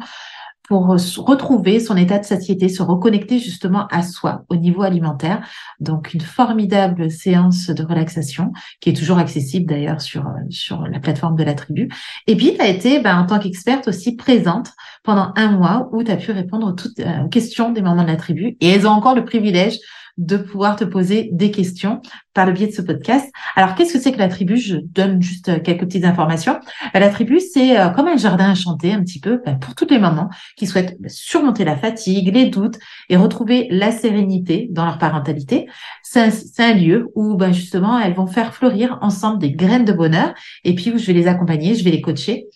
[0.68, 5.48] pour retrouver son état de satiété, se reconnecter justement à soi au niveau alimentaire.
[5.80, 11.36] Donc une formidable séance de relaxation qui est toujours accessible d'ailleurs sur sur la plateforme
[11.36, 11.90] de la tribu.
[12.28, 14.72] Et puis tu as été ben, en tant qu'experte aussi présente
[15.04, 18.08] pendant un mois où tu as pu répondre aux toutes euh, questions des mamans de
[18.08, 19.78] la tribu et elles ont encore le privilège
[20.18, 22.02] de pouvoir te poser des questions
[22.34, 23.32] par le biais de ce podcast.
[23.56, 24.58] Alors, qu'est-ce que c'est que la tribu?
[24.58, 26.60] Je donne juste euh, quelques petites informations.
[26.96, 29.92] Euh, la tribu, c'est euh, comme un jardin enchanté, un petit peu, ben, pour toutes
[29.92, 32.78] les mamans qui souhaitent ben, surmonter la fatigue, les doutes
[33.10, 35.68] et retrouver la sérénité dans leur parentalité.
[36.04, 40.34] C'est un, lieu où, ben, justement, elles vont faire fleurir ensemble des graines de bonheur
[40.64, 42.48] et puis où je vais les accompagner, je vais les coacher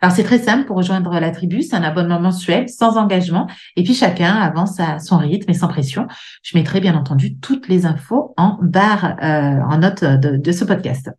[0.00, 3.82] alors c'est très simple pour rejoindre la tribu, c'est un abonnement mensuel sans engagement et
[3.82, 6.06] puis chacun avance à son rythme et sans pression.
[6.42, 11.10] Je mettrai bien entendu toutes les infos en barre, euh, en note de, ce podcast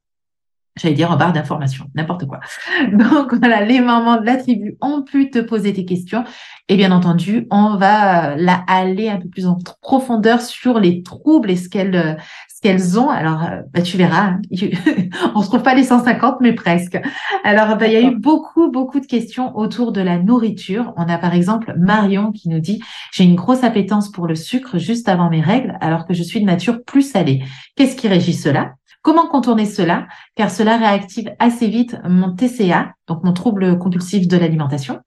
[0.80, 2.40] j'allais dire en barre d'information, n'importe quoi.
[2.92, 6.24] Donc voilà, les mamans de la tribu ont pu te poser tes questions
[6.70, 11.52] et bien entendu, on va là aller un peu plus en profondeur sur les troubles
[11.52, 12.18] et ce qu'elles
[12.62, 13.10] qu'elles ont.
[13.10, 14.42] Alors, euh, bah, tu verras, hein.
[15.36, 17.00] on se trouve pas les 150, mais presque.
[17.44, 20.94] Alors, bah, il y a eu beaucoup, beaucoup de questions autour de la nourriture.
[20.98, 24.78] On a par exemple Marion qui nous dit, j'ai une grosse appétence pour le sucre
[24.78, 27.44] juste avant mes règles, alors que je suis de nature plus salée.
[27.76, 28.74] Qu'est-ce qui régit cela?
[29.02, 30.08] Comment contourner cela?
[30.36, 35.00] Car cela réactive assez vite mon TCA, donc mon trouble compulsif de l'alimentation,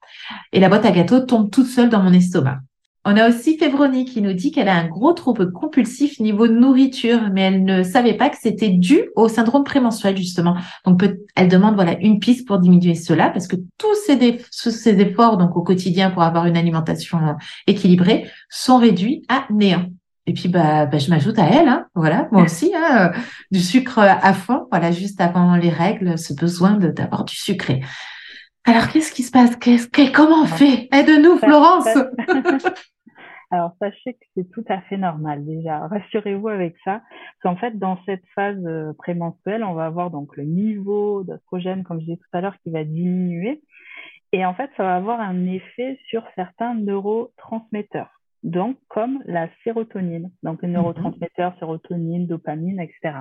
[0.51, 2.57] et la boîte à gâteaux tombe toute seule dans mon estomac.
[3.05, 7.19] On a aussi Févronie qui nous dit qu'elle a un gros trouble compulsif niveau nourriture,
[7.33, 10.55] mais elle ne savait pas que c'était dû au syndrome prémenstruel justement.
[10.85, 11.03] Donc
[11.35, 15.57] elle demande voilà une piste pour diminuer cela parce que tous ces, ces efforts donc
[15.57, 17.19] au quotidien pour avoir une alimentation
[17.67, 19.87] équilibrée sont réduits à néant.
[20.25, 23.11] Et puis bah, bah je m'ajoute à elle, hein, voilà, moi aussi, hein,
[23.51, 27.81] du sucre à fond, voilà, juste avant les règles, ce besoin d'avoir du sucré.
[28.63, 29.57] Alors qu'est-ce qui se passe?
[29.57, 30.87] Qu'est-ce comment on fait?
[30.93, 31.89] Aide-nous, Florence.
[33.53, 35.85] Alors, sachez que c'est tout à fait normal déjà.
[35.85, 37.03] Rassurez-vous avec ça.
[37.03, 41.83] Parce qu'en fait, dans cette phase euh, prémenstruelle, on va avoir donc le niveau d'oestrogène,
[41.83, 43.61] comme je disais tout à l'heure, qui va diminuer.
[44.31, 48.19] Et en fait, ça va avoir un effet sur certains neurotransmetteurs.
[48.41, 50.31] Donc, comme la sérotonine.
[50.41, 50.73] Donc, les mhm.
[50.73, 53.19] neurotransmetteurs, sérotonine, dopamine, etc.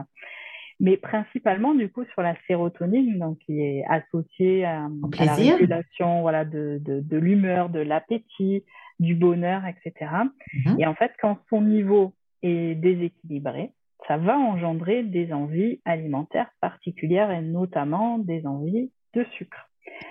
[0.81, 4.89] Mais principalement, du coup, sur la sérotonine, donc qui est associée à,
[5.21, 8.65] la régulation voilà, de, de, de l'humeur, de l'appétit,
[9.03, 10.11] du bonheur, etc.
[10.65, 10.81] Mhm.
[10.81, 13.73] Et en fait, quand son niveau est déséquilibré,
[14.09, 19.69] ça va engendrer des envies alimentaires particulières et notamment des envies de sucre.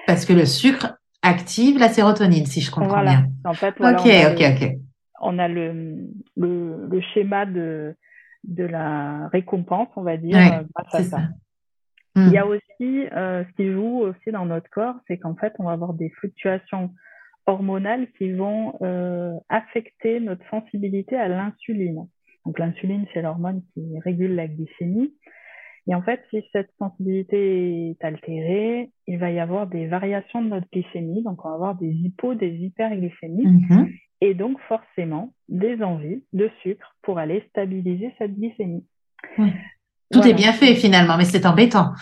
[0.07, 3.27] Parce que le sucre active la sérotonine, si je comprends bien.
[3.45, 4.77] En fait, voilà, ok, on ok, ok.
[5.23, 7.95] On a le, le, le, schéma de,
[8.43, 11.21] de la récompense, on va dire, euh, grâce à ça.
[12.15, 12.49] Il y a hmm.
[12.49, 15.93] aussi euh, ce qui joue aussi dans notre corps, c'est qu'en fait, on va avoir
[15.93, 16.93] des fluctuations
[17.45, 22.07] hormonales qui vont euh, affecter notre sensibilité à l'insuline.
[22.45, 25.13] Donc l'insuline, c'est l'hormone qui régule la glycémie.
[25.87, 30.49] Et en fait, si cette sensibilité est altérée, il va y avoir des variations de
[30.49, 31.23] notre glycémie.
[31.23, 33.45] Donc on va avoir des hypos, des hyperglycémies.
[33.45, 33.99] Mm-hmm.
[34.21, 38.85] Et donc forcément, des envies de sucre pour aller stabiliser cette glycémie.
[40.11, 41.93] Tout est bien fait finalement, mais c'est embêtant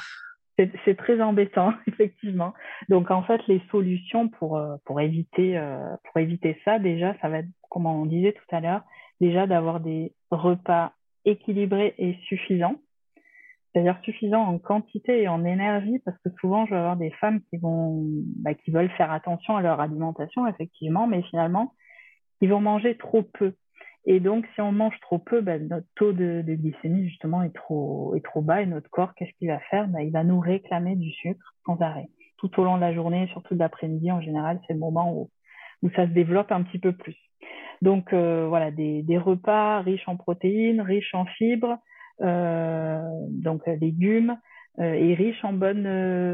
[0.86, 2.54] c'est très embêtant, effectivement.
[2.90, 7.30] Donc en fait, les solutions pour, euh, pour, éviter, euh, pour éviter ça, déjà, ça
[7.30, 8.82] va être, comme on disait tout à l'heure,
[9.22, 10.94] déjà d'avoir des repas
[11.26, 12.76] équilibrés et suffisants.
[13.72, 17.40] C'est-à-dire suffisants en quantité et en énergie, parce que souvent, je vais avoir des femmes
[17.50, 18.04] qui vont,
[18.38, 21.74] bah, qui veulent faire attention à leur alimentation, effectivement, mais finalement,
[22.42, 23.54] ils vont manger trop peu.
[24.06, 28.16] Et donc, si on mange trop peu, ben, notre taux de, glycémie, justement, est trop,
[28.16, 28.62] est trop bas.
[28.62, 29.88] Et notre corps, qu'est-ce qu'il va faire?
[29.88, 32.10] Ben, Il va nous réclamer du sucre sans arrêt.
[32.38, 35.30] Tout au long de la journée, surtout l'après-midi, en général, c'est le moment où,
[35.84, 37.18] où ça se développe un petit peu plus.
[37.82, 41.78] Donc, euh, voilà, des, des, repas riches en protéines, riches en fibres,
[42.22, 44.38] euh, donc légumes,
[44.80, 45.88] euh, et riches en bonne,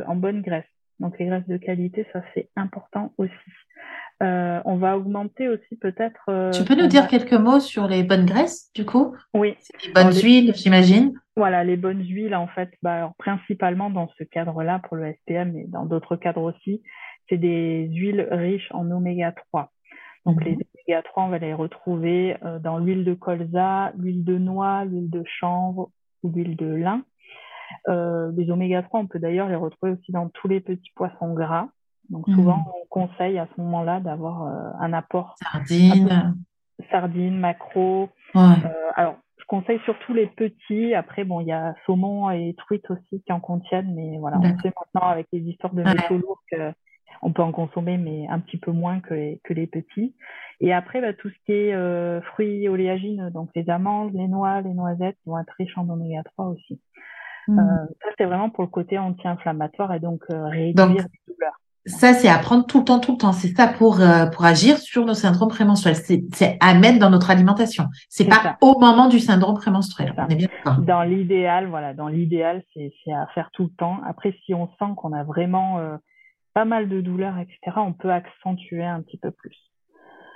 [0.07, 0.65] en bonne graisse.
[0.99, 3.33] Donc les graisses de qualité, ça c'est important aussi.
[4.23, 6.23] Euh, on va augmenter aussi peut-être.
[6.29, 9.15] Euh, tu peux nous dire quelques mots sur les bonnes graisses, du coup?
[9.33, 9.55] Oui.
[9.85, 11.13] Les bonnes huiles, j'imagine.
[11.35, 15.65] Voilà, les bonnes huiles, en fait, bah, principalement dans ce cadre-là pour le SPM et
[15.67, 16.81] dans d'autres cadres aussi,
[17.27, 19.71] c'est des huiles riches en oméga 3.
[20.25, 20.61] Donc les mhm.
[20.87, 25.09] oméga 3, on va les retrouver euh, dans l'huile de colza, l'huile de noix, l'huile
[25.09, 25.91] de chanvre
[26.23, 27.03] ou l'huile de lin.
[27.89, 31.33] Euh, les oméga 3, on peut d'ailleurs les retrouver aussi dans tous les petits poissons
[31.33, 31.69] gras.
[32.09, 32.71] Donc souvent, mhm.
[32.81, 35.35] on conseille à ce moment-là d'avoir euh, un apport.
[35.41, 36.35] Sardines.
[36.91, 38.09] Sardines, macro.
[38.33, 40.93] alors, je conseille surtout les petits.
[40.93, 44.59] Après, bon, il y a saumon et truite aussi qui en contiennent, mais voilà, on
[44.59, 46.73] sait maintenant avec les histoires de métaux lourds que
[47.21, 50.15] on peut en consommer, mais un petit peu moins que les, que les petits.
[50.59, 54.61] Et après, bah, tout ce qui est euh, fruits oléagineux, donc les amandes, les noix,
[54.61, 56.79] les noisettes vont être riches en oméga 3 aussi.
[57.47, 57.59] Mmh.
[57.59, 61.59] Euh, ça, c'est vraiment pour le côté anti-inflammatoire et donc euh, réduire les douleurs.
[61.87, 63.31] Ça, c'est à prendre tout le temps, tout le temps.
[63.31, 65.95] C'est ça pour, euh, pour agir sur nos syndromes prémenstruels.
[65.95, 67.85] C'est à mettre dans notre alimentation.
[68.09, 70.13] C'est pas au moment du syndrome prémenstruel.
[70.17, 70.47] On est bien
[70.79, 73.99] Dans l'idéal, voilà, dans l'idéal, c'est à faire tout le temps.
[74.07, 75.97] Après, si on sent qu'on a vraiment euh,
[76.55, 79.57] pas mal de douleurs, etc., on peut accentuer un petit peu plus.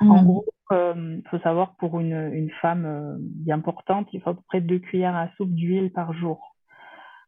[0.01, 0.25] En mmh.
[0.25, 4.41] gros, il euh, faut savoir pour une, une femme bien portante, il faut à peu
[4.47, 6.55] près deux cuillères à soupe d'huile par jour.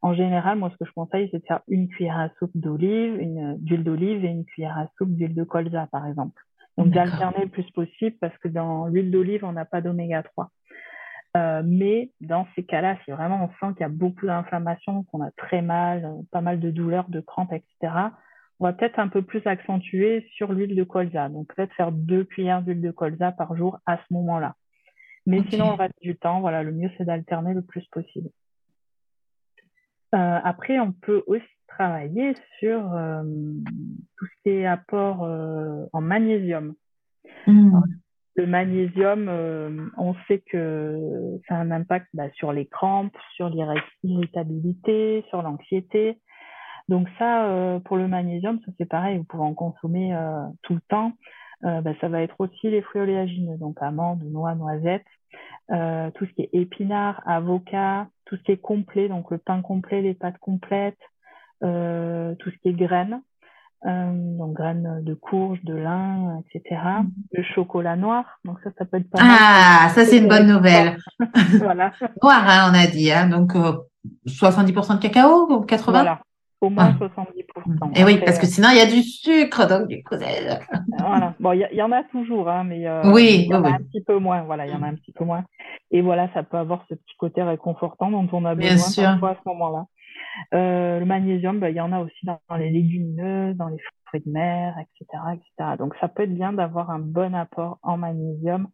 [0.01, 3.19] En général, moi, ce que je conseille, c'est de faire une cuillère à soupe d'olive,
[3.19, 6.41] une d'huile d'olive et une cuillère à soupe d'huile de colza, par exemple.
[6.77, 10.49] Donc, d'alterner le plus possible parce que dans l'huile d'olive, on n'a pas d'oméga 3.
[11.37, 15.21] Euh, mais dans ces cas-là, si vraiment on sent qu'il y a beaucoup d'inflammation, qu'on
[15.21, 17.93] a très mal, euh, pas mal de douleurs, de crampes, etc.,
[18.59, 21.29] on va peut-être un peu plus accentuer sur l'huile de colza.
[21.29, 24.55] Donc peut-être faire deux cuillères d'huile de colza par jour à ce moment-là.
[25.25, 26.41] Mais sinon, on reste du temps.
[26.41, 28.29] Voilà, le mieux c'est d'alterner le plus possible.
[30.13, 33.23] Euh, après, on peut aussi travailler sur euh,
[34.17, 36.73] tout ce qui est apport euh, en magnésium.
[37.47, 37.79] Mmh.
[38.35, 45.25] Le magnésium, on sait que ça a un impact bah, sur les crampes, sur l'irritabilité,
[45.29, 46.17] sur l'anxiété.
[46.87, 50.17] Donc ça, pour le magnésium, ça c'est pareil, vous pouvez en consommer
[50.61, 51.11] tout le temps.
[51.61, 55.05] Bah, ça va être aussi les fruits oléagineux, donc amandes, noix, noisettes.
[55.71, 59.61] Euh, tout ce qui est épinards, avocat, tout ce qui est complet, donc le pain
[59.61, 60.99] complet, les pâtes complètes,
[61.63, 63.21] euh, tout ce qui est graines,
[63.85, 66.75] euh, donc graines de courge, de lin, etc.
[66.75, 67.07] Mm-hmm.
[67.31, 69.37] Le chocolat noir, donc ça, ça peut être pas mal.
[69.39, 70.97] Ah, ça c'est une bonne nouvelle.
[71.59, 71.93] voilà.
[72.21, 73.53] Noir, hein, on a dit, hein, donc
[74.27, 75.91] 70% de cacao ou 80%.
[75.91, 76.21] Voilà.
[76.61, 77.97] Au moins 70%.
[77.99, 80.15] Et oui, parce que sinon, il y a du sucre, donc du coup,
[80.99, 81.33] voilà.
[81.39, 83.79] Bon, il y, en a toujours, hein, mais euh, oui, il y en a un
[83.79, 84.43] petit peu moins.
[84.43, 85.43] Voilà, il y en a un petit peu moins.
[85.89, 89.35] Et voilà, ça peut avoir ce petit côté réconfortant dont on a besoin parfois à
[89.35, 89.85] ce moment-là.
[90.53, 94.21] Euh, le magnésium, bah, il y en a aussi dans, les légumineuses, dans les fruits
[94.23, 95.77] de mer, etc., etc.
[95.79, 98.67] Donc, ça peut être bien d'avoir un bon apport en magnésium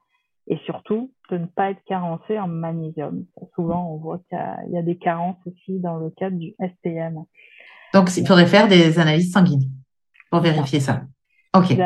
[0.48, 3.26] et surtout de ne pas être carencé en magnésium.
[3.56, 4.38] Souvent, on voit qu'il
[4.70, 7.24] y, y, a des carences aussi dans le cadre du SPM.
[7.94, 9.70] Donc, il faudrait faire des analyses sanguines
[10.30, 11.04] pour vérifier ça.
[11.56, 11.78] OK.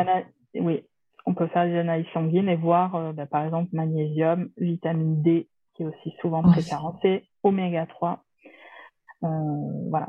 [0.54, 0.82] Oui,
[1.26, 5.48] on peut faire des analyses sanguines et voir, euh, bah, par exemple, magnésium, vitamine D,
[5.74, 8.24] qui est aussi souvent carencé, oméga 3.
[9.24, 9.28] Euh,
[9.88, 10.08] voilà.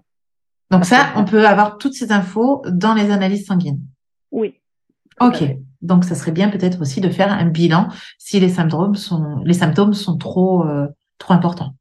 [0.71, 3.82] Donc ça, on peut avoir toutes ces infos dans les analyses sanguines.
[4.32, 4.60] Oui.
[5.21, 5.43] Ok.
[5.82, 9.53] Donc, ça serait bien peut-être aussi de faire un bilan si les symptômes sont, les
[9.53, 10.88] symptômes sont trop, euh,
[11.19, 11.75] trop importants.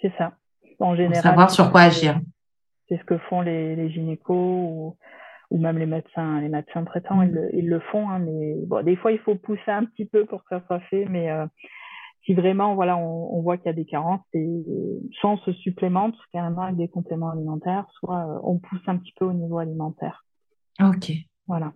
[0.00, 0.32] C'est ça.
[0.80, 1.14] En général.
[1.14, 2.20] Pour savoir sur quoi agir.
[2.88, 4.96] C'est ce que font les, les gynécos ou,
[5.50, 8.08] ou, même les médecins, les médecins traitants, ils, le, ils le font.
[8.08, 10.80] Hein, mais bon, des fois, il faut pousser un petit peu pour que ça soit
[10.80, 11.04] fait.
[11.06, 11.46] Mais euh,
[12.24, 14.46] si vraiment, voilà, on, on voit qu'il y a des carences, et,
[15.12, 19.12] soit on se supplémente carrément avec des compléments alimentaires, soit euh, on pousse un petit
[19.18, 20.24] peu au niveau alimentaire.
[20.80, 21.12] Ok.
[21.46, 21.72] Voilà.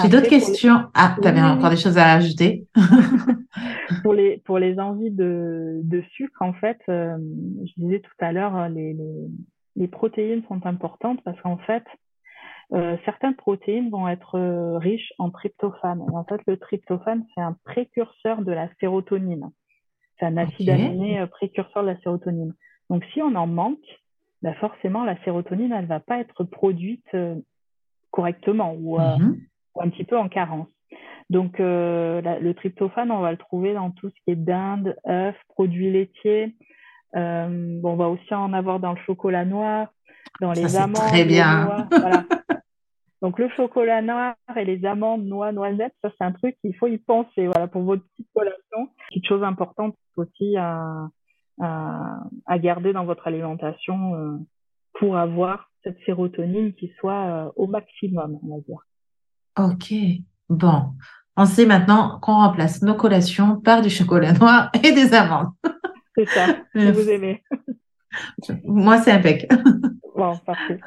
[0.00, 0.90] J'ai d'autres questions.
[0.94, 2.66] Ah, tu avais encore des choses à ajouter
[4.02, 7.16] pour, les, pour les envies de, de sucre, en fait, euh,
[7.64, 9.28] je disais tout à l'heure, les, les,
[9.78, 11.84] les protéines sont importantes parce qu'en fait,
[12.72, 16.02] euh, certaines protéines vont être euh, riches en tryptophane.
[16.02, 19.50] en fait, le tryptophane, c'est un précurseur de la sérotonine.
[20.18, 22.54] C'est un acide aminé euh, précurseur de la sérotonine.
[22.90, 23.78] Donc, si on en manque,
[24.42, 27.16] bah forcément, la sérotonine, elle va pas être produite
[28.10, 29.38] correctement ou, mm-hmm.
[29.74, 30.68] ou, un petit peu en carence.
[31.30, 35.90] Donc, le tryptophane, on va le trouver dans tout ce qui est dinde, œufs, produits
[35.90, 36.54] laitiers,
[37.14, 39.88] bon, on va aussi en avoir dans le chocolat noir,
[40.40, 40.96] dans les amandes.
[41.08, 41.86] Très bien.
[41.90, 42.24] voilà.
[43.20, 46.86] Donc le chocolat noir et les amandes, noix, noisettes, ça c'est un truc qu'il faut
[46.86, 47.46] y penser.
[47.46, 48.90] Voilà pour votre petite collation.
[49.08, 51.08] Petite chose importante aussi à,
[51.60, 54.36] à, à garder dans votre alimentation euh,
[54.94, 58.80] pour avoir cette sérotonine qui soit au maximum, on va dire.
[59.58, 59.92] Ok,
[60.48, 60.92] bon.
[61.36, 65.52] On sait maintenant qu'on remplace nos collations par du chocolat noir et des amandes.
[66.18, 67.44] C'est ça, si vous aimez.
[68.64, 69.48] Moi, c'est impec.
[70.16, 70.80] Bon, parfait.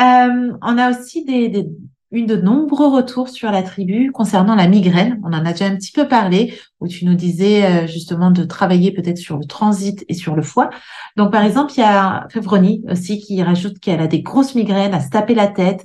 [0.00, 1.68] Euh, on a aussi des, des,
[2.12, 5.20] une de nombreux retours sur la tribu concernant la migraine.
[5.24, 8.44] On en a déjà un petit peu parlé, où tu nous disais euh, justement de
[8.44, 10.70] travailler peut-être sur le transit et sur le foie.
[11.16, 14.94] Donc, par exemple, il y a Févronie aussi qui rajoute qu'elle a des grosses migraines,
[14.94, 15.84] à se taper la tête.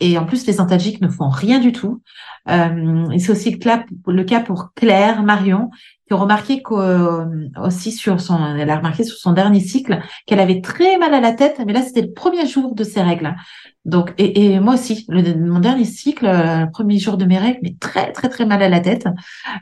[0.00, 2.02] Et en plus, les antalgiques ne font rien du tout.
[2.48, 5.70] Euh, et c'est aussi le cas, pour Claire Marion,
[6.06, 7.24] qui a remarqué euh,
[7.70, 11.32] sur son, elle a remarqué sur son dernier cycle qu'elle avait très mal à la
[11.32, 13.34] tête, mais là c'était le premier jour de ses règles.
[13.84, 17.36] Donc et, et moi aussi, le, mon dernier cycle, euh, le premier jour de mes
[17.36, 19.06] règles, mais très très très mal à la tête.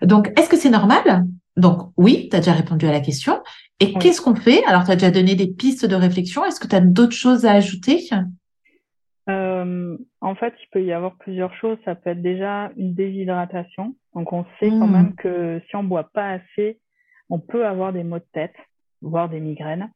[0.02, 1.26] Donc est-ce que c'est normal?
[1.56, 3.40] Donc oui, tu as déjà répondu à la question.
[3.80, 4.64] Et qu'est-ce qu'on fait?
[4.66, 6.44] Alors tu as déjà donné des pistes de réflexion.
[6.44, 8.08] Est-ce que tu as d'autres choses à ajouter?
[9.28, 11.78] Euh, en fait, il peut y avoir plusieurs choses.
[11.84, 13.94] Ça peut être déjà une déshydratation.
[14.14, 15.16] Donc, on sait quand même mmh.
[15.16, 16.78] que si on boit pas assez,
[17.28, 18.54] on peut avoir des maux de tête,
[19.02, 19.90] voire des migraines.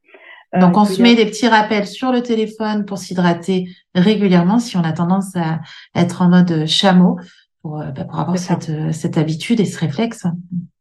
[0.54, 4.76] Euh, Donc, on se met des petits rappels sur le téléphone pour s'hydrater régulièrement si
[4.76, 5.60] on a tendance à
[5.94, 7.20] être en mode chameau
[7.62, 10.26] pour, euh, bah, pour avoir cette, cette habitude et ce réflexe.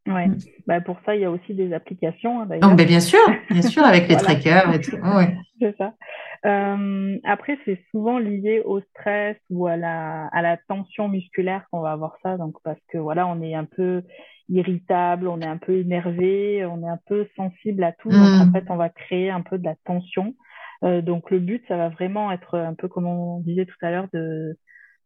[0.07, 0.27] Ouais.
[0.27, 0.37] Mmh.
[0.65, 2.41] Bah pour ça, il y a aussi des applications.
[2.41, 3.19] Hein, Donc, bah, bien sûr,
[3.51, 4.97] bien sûr, avec les trackers et tout.
[4.97, 5.37] Ouais.
[5.59, 5.93] C'est ça.
[6.45, 11.81] Euh, après, c'est souvent lié au stress ou à la, à la tension musculaire qu'on
[11.81, 12.37] va avoir ça.
[12.37, 14.03] Donc, parce que voilà, on est un peu
[14.47, 18.09] irritable, on est un peu énervé, on est un peu sensible à tout.
[18.09, 18.51] Donc, en mmh.
[18.53, 20.35] fait, on va créer un peu de la tension.
[20.83, 23.91] Euh, donc, le but, ça va vraiment être un peu comme on disait tout à
[23.91, 24.57] l'heure de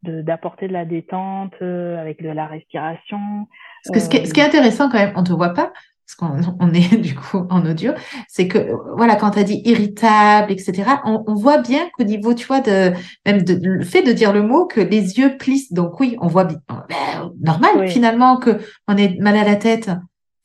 [0.03, 3.47] d'apporter de, la détente euh, avec de la respiration.
[3.85, 5.71] Parce que ce, qui est, ce qui est intéressant quand même, on te voit pas,
[6.05, 7.93] parce qu'on on est du coup en audio,
[8.27, 12.33] c'est que voilà, quand tu as dit irritable, etc., on, on voit bien qu'au niveau,
[12.33, 12.93] tu vois, de
[13.25, 15.73] même de, le fait de dire le mot, que les yeux plissent.
[15.73, 19.89] Donc oui, on voit bien, ben, normal finalement que on ait mal à la tête.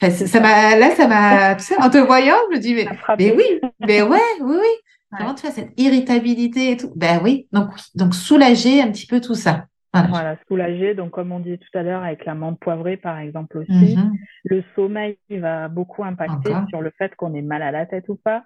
[0.01, 2.89] Enfin, ça m'a là, ça m'a, tu sais, en te voyant, je me dis mais,
[3.19, 5.17] mais oui, mais ouais, oui, oui.
[5.17, 6.93] Comment tu vois cette irritabilité et tout?
[6.95, 9.65] Ben oui, donc donc soulager un petit peu tout ça.
[9.93, 10.37] Voilà.
[10.47, 10.95] soulager.
[10.95, 14.13] Donc, comme on disait tout à l'heure, avec la menthe poivrée, par exemple aussi, mhm.
[14.45, 18.17] le sommeil va beaucoup impacter sur le fait qu'on ait mal à la tête ou
[18.17, 18.45] pas.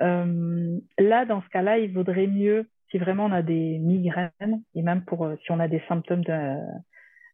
[0.00, 4.82] Euh, là, dans ce cas-là, il vaudrait mieux, si vraiment on a des migraines, et
[4.82, 6.56] même pour euh, si on a des symptômes de,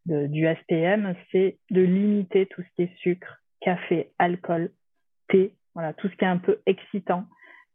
[0.06, 4.70] de, du SPM, c'est de limiter tout ce qui est sucre, café, alcool,
[5.28, 7.24] thé, voilà, tout ce qui est un peu excitant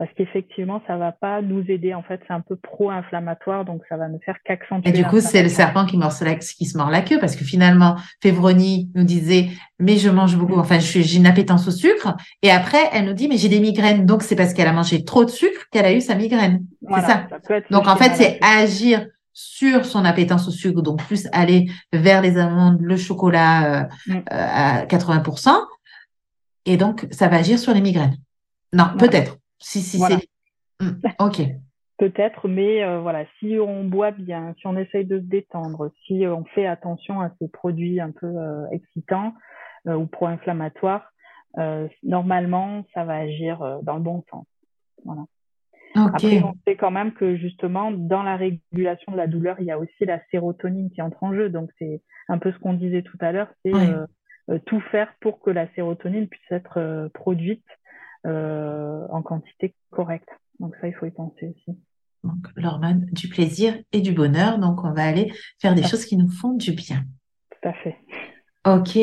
[0.03, 1.93] parce qu'effectivement, ça va pas nous aider.
[1.93, 4.89] En fait, c'est un peu pro-inflammatoire, donc ça va ne faire qu'accentuer.
[4.89, 7.95] Et du coup, c'est le serpent qui, qui se mord la queue, parce que finalement,
[8.21, 9.47] Févronie nous disait,
[9.79, 12.17] mais je mange beaucoup, enfin, j'ai une appétence au sucre.
[12.41, 14.05] Et après, elle nous dit, mais j'ai des migraines.
[14.05, 16.65] Donc, c'est parce qu'elle a mangé trop de sucre qu'elle a eu sa migraine.
[16.85, 17.27] c'est ça.
[17.71, 22.37] donc, en fait, c'est agir sur son appétence au sucre, donc plus aller vers les
[22.37, 24.15] amandes, le chocolat euh, mm.
[24.17, 25.49] euh, à 80%.
[26.65, 28.17] Et donc, ça va agir sur les migraines.
[28.73, 29.37] Non, peut-être.
[29.63, 30.27] Si, si, c'est.
[30.79, 31.41] Hmm, ok.
[31.97, 36.25] Peut-être, mais euh, voilà, si on boit bien, si on essaye de se détendre, si
[36.27, 39.33] on fait attention à ces produits un peu euh, excitants
[39.87, 41.09] euh, ou pro-inflammatoires,
[42.01, 44.47] normalement, ça va agir dans le bon sens.
[45.05, 45.21] Voilà.
[45.93, 49.71] Après, on sait quand même que justement, dans la régulation de la douleur, il y
[49.71, 51.49] a aussi la sérotonine qui entre en jeu.
[51.49, 53.71] Donc, c'est un peu ce qu'on disait tout à l'heure, c'est
[54.65, 57.82] tout faire pour que la sérotonine puisse être produite euh,
[58.25, 60.29] en quantité correcte.
[60.59, 61.77] Donc ça, il faut y penser aussi.
[62.23, 64.57] Donc l'hormone du plaisir et du bonheur.
[64.59, 67.03] Donc on va aller faire des choses qui nous font du bien.
[67.51, 67.97] Tout à fait.
[68.65, 68.97] Ok.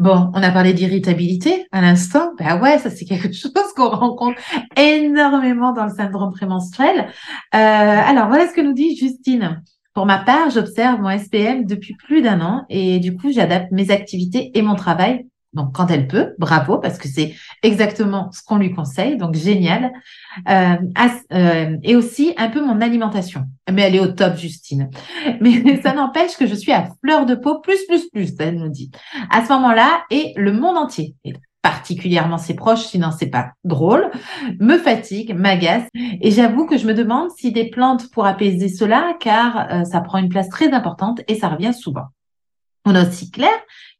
[0.00, 2.32] Bon, on a parlé d'irritabilité à l'instant.
[2.38, 4.40] Ben ouais, ça c'est quelque chose qu'on rencontre
[4.76, 7.08] énormément dans le syndrome prémenstruel.
[7.54, 9.62] Euh, alors voilà ce que nous dit Justine.
[9.92, 13.90] Pour ma part, j'observe mon SPM depuis plus d'un an et du coup, j'adapte mes
[13.90, 18.56] activités et mon travail donc, quand elle peut, bravo, parce que c'est exactement ce qu'on
[18.56, 19.92] lui conseille, donc génial.
[20.48, 20.76] Euh,
[21.32, 23.44] euh, et aussi un peu mon alimentation.
[23.70, 24.88] Mais elle est au top, Justine.
[25.40, 28.70] Mais ça n'empêche que je suis à fleur de peau, plus, plus, plus, elle nous
[28.70, 28.90] dit.
[29.30, 34.10] À ce moment-là, et le monde entier, et particulièrement ses proches, sinon c'est pas drôle,
[34.58, 35.84] me fatigue, m'agace.
[35.94, 40.00] Et j'avoue que je me demande si des plantes pour apaiser cela, car euh, ça
[40.00, 42.06] prend une place très importante et ça revient souvent.
[42.84, 43.50] On a aussi Claire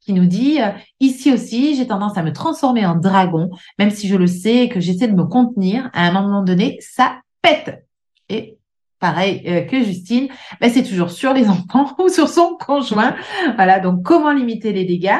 [0.04, 4.08] qui nous dit euh, ici aussi, j'ai tendance à me transformer en dragon, même si
[4.08, 7.86] je le sais et que j'essaie de me contenir, à un moment donné, ça pète.
[8.28, 8.58] Et
[9.02, 10.28] pareil euh, que Justine,
[10.60, 13.14] ben, c'est toujours sur les enfants ou sur son conjoint.
[13.56, 15.18] Voilà, donc comment limiter les dégâts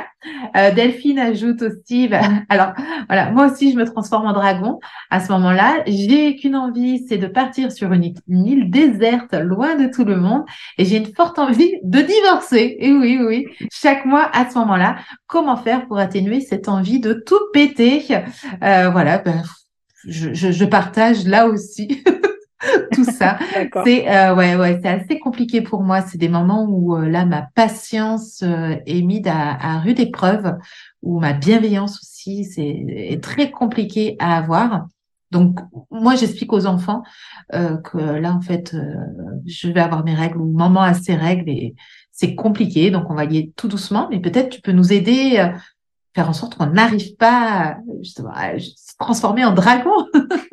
[0.57, 2.73] euh, Delphine ajoute aussi, ben, alors
[3.09, 4.79] voilà, moi aussi je me transforme en dragon.
[5.11, 9.93] À ce moment-là, j'ai qu'une envie, c'est de partir sur une, île déserte, loin de
[9.93, 10.45] tout le monde,
[10.79, 12.77] et j'ai une forte envie de divorcer.
[12.79, 17.15] Et oui, oui, chaque mois à ce moment-là, comment faire pour atténuer cette envie de
[17.15, 18.05] tout péter?
[18.63, 19.43] Euh, Voilà, ben,
[20.07, 22.05] je, partage là aussi.
[22.93, 23.39] tout ça.
[23.85, 26.01] c'est euh, ouais, ouais, c'est assez compliqué pour moi.
[26.03, 30.57] C'est des moments où euh, là, ma patience euh, est mise à, à, rude épreuve,
[31.03, 34.87] où ma bienveillance aussi, c'est est très compliqué à avoir.
[35.31, 35.61] Donc,
[35.91, 37.03] moi, j'explique aux enfants
[37.51, 38.77] que là, en fait,
[39.47, 41.75] je vais avoir mes règles ou maman a ses règles et
[42.11, 42.91] c'est compliqué.
[42.91, 45.43] Donc, on va y aller tout doucement, mais peut-être tu peux nous aider
[46.15, 50.07] faire en sorte qu'on n'arrive pas justement à se transformer en dragon.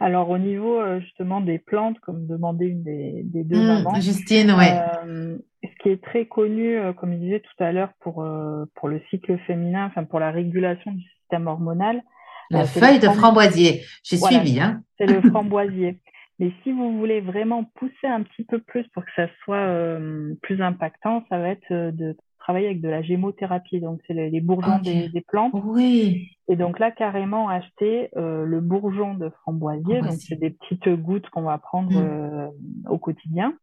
[0.00, 4.52] Alors au niveau euh, justement des plantes, comme demandait une des, deux mmh, mamans, Justine,
[4.52, 4.78] ouais.
[5.06, 8.26] Euh, ce qui est très connu, euh, comme je disais tout à l'heure, pour
[8.74, 12.02] pour le cycle féminin, enfin pour la régulation du système hormonal.
[12.50, 14.60] La feuille de framboisier, j'ai suivi.
[14.60, 14.82] Hein.
[14.98, 15.98] C'est le framboisier.
[16.38, 19.98] Mais si vous voulez vraiment pousser un petit peu plus pour que ça soit
[20.42, 22.14] plus impactant, ça va être de
[22.54, 25.52] avec de la gémothérapie, donc c'est les, bourgeons des, plantes.
[25.54, 26.30] Oui.
[26.48, 31.28] Et donc là, carrément acheter euh, le bourgeon de framboisier, donc c'est des petites gouttes
[31.30, 31.96] qu'on va prendre mm.
[31.96, 32.48] euh,
[32.88, 33.54] au quotidien.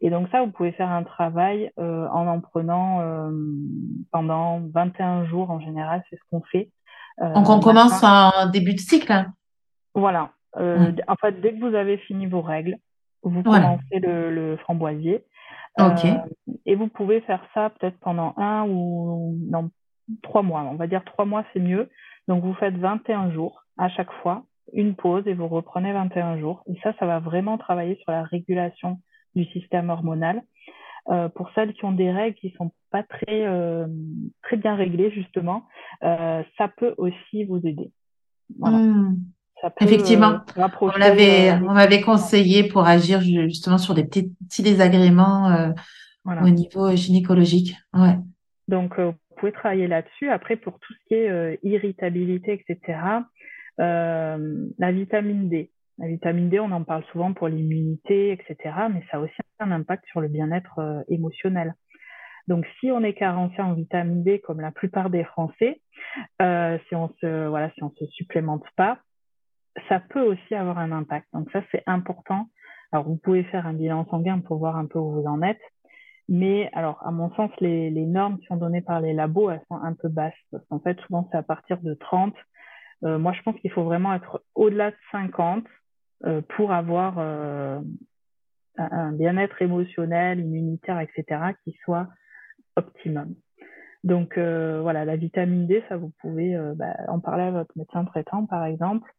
[0.00, 3.02] Et donc ça, vous pouvez faire un travail euh, en en prenant
[4.12, 6.70] pendant 21 jours en général, c'est ce qu'on fait.
[7.20, 9.12] donc on commence en début de cycle.
[9.12, 9.32] Hein.
[9.94, 10.30] Voilà.
[10.54, 12.76] En fait, dès que vous avez fini vos règles,
[13.22, 15.24] vous commencez le, le framboisier.
[15.80, 19.70] Euh, et vous pouvez faire ça peut-être pendant un ou non,
[20.22, 20.62] trois mois.
[20.62, 21.88] On va dire trois mois, c'est mieux.
[22.26, 26.62] Donc vous faites 21 jours à chaque fois, une pause et vous reprenez 21 jours.
[26.68, 29.00] Et ça, ça va vraiment travailler sur la régulation
[29.34, 30.42] du système hormonal.
[31.10, 33.86] Euh, pour celles qui ont des règles qui sont pas très euh,
[34.42, 35.64] très bien réglées justement,
[36.02, 37.90] ça peut aussi vous aider.
[38.58, 38.78] Voilà.
[39.80, 45.50] Effectivement, euh, on l'avait, on m'avait conseillé pour agir justement sur des petits, petits désagréments
[45.50, 45.70] euh,
[46.26, 47.76] au niveau gynécologique.
[47.92, 48.16] Ouais.
[48.68, 50.30] Donc, euh, vous pouvez travailler là-dessus.
[50.30, 52.98] Après, pour tout ce qui est irritabilité, etc.,
[53.78, 55.70] la vitamine D.
[55.98, 58.56] La vitamine D, on en parle souvent pour l'immunité, etc.,
[58.92, 61.74] mais ça a aussi un impact sur le bien-être émotionnel.
[62.46, 65.80] Donc, si on est carencé en vitamine D, comme la plupart des Français,
[66.40, 68.98] si on se voilà, si on se supplémente pas,
[69.88, 71.28] ça peut aussi avoir un impact.
[71.32, 72.48] Donc ça, c'est important.
[72.92, 75.60] Alors, vous pouvez faire un bilan sanguin pour voir un peu où vous en êtes.
[76.28, 79.76] Mais alors, à mon sens, les, normes qui sont données par les labos, elles sont
[79.76, 80.34] un peu basses.
[80.50, 82.34] Parce qu'en fait, souvent, c'est à partir de 30.
[83.04, 85.64] Euh, moi, je pense qu'il faut vraiment être au-delà de 50
[86.26, 87.80] euh, pour avoir euh,
[88.76, 92.08] un bien-être émotionnel, immunitaire, etc., qui soit
[92.76, 93.34] optimum.
[94.04, 98.46] Donc voilà, la vitamine D, ça vous pouvez bah, en parler à votre médecin traitant,
[98.46, 99.10] par exemple.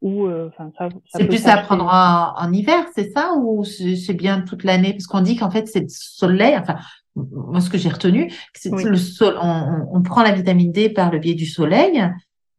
[0.00, 0.88] Ou euh, enfin ça.
[1.06, 4.92] c'est plus à prendre en, hiver, c'est ça, ou c'est bien toute l'année?
[4.92, 6.56] Parce qu'on dit qu'en fait c'est le soleil.
[6.56, 6.76] Enfin,
[7.16, 9.36] moi ce que j'ai retenu, c'est le sol.
[9.42, 12.04] On, on, prend la vitamine D par le biais du soleil.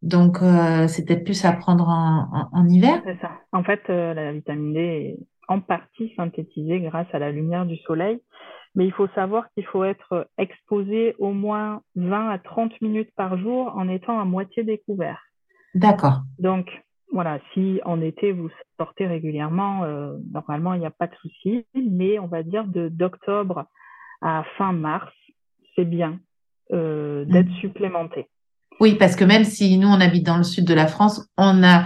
[0.02, 0.38] Donc,
[0.88, 3.02] c'est peut-être plus à prendre en, en, hiver.
[3.06, 3.32] C'est ça.
[3.52, 5.18] En fait, la vitamine D est
[5.50, 8.20] en partie synthétisée grâce à la lumière du soleil.
[8.76, 13.38] Mais il faut savoir qu'il faut être exposé au moins 20 à 30 minutes par
[13.38, 15.20] jour en étant à moitié découvert.
[15.74, 16.22] D'accord.
[16.38, 16.70] Donc,
[17.12, 21.66] voilà, si en été vous sortez régulièrement, euh, normalement il n'y a pas de souci,
[21.74, 23.66] mais on va dire de d'octobre
[24.22, 25.12] à fin mars,
[25.76, 26.20] c'est bien
[26.72, 27.62] euh, d'être mmh.
[27.62, 28.28] supplémenté.
[28.80, 31.64] Oui, parce que même si nous on habite dans le sud de la France, on
[31.64, 31.86] a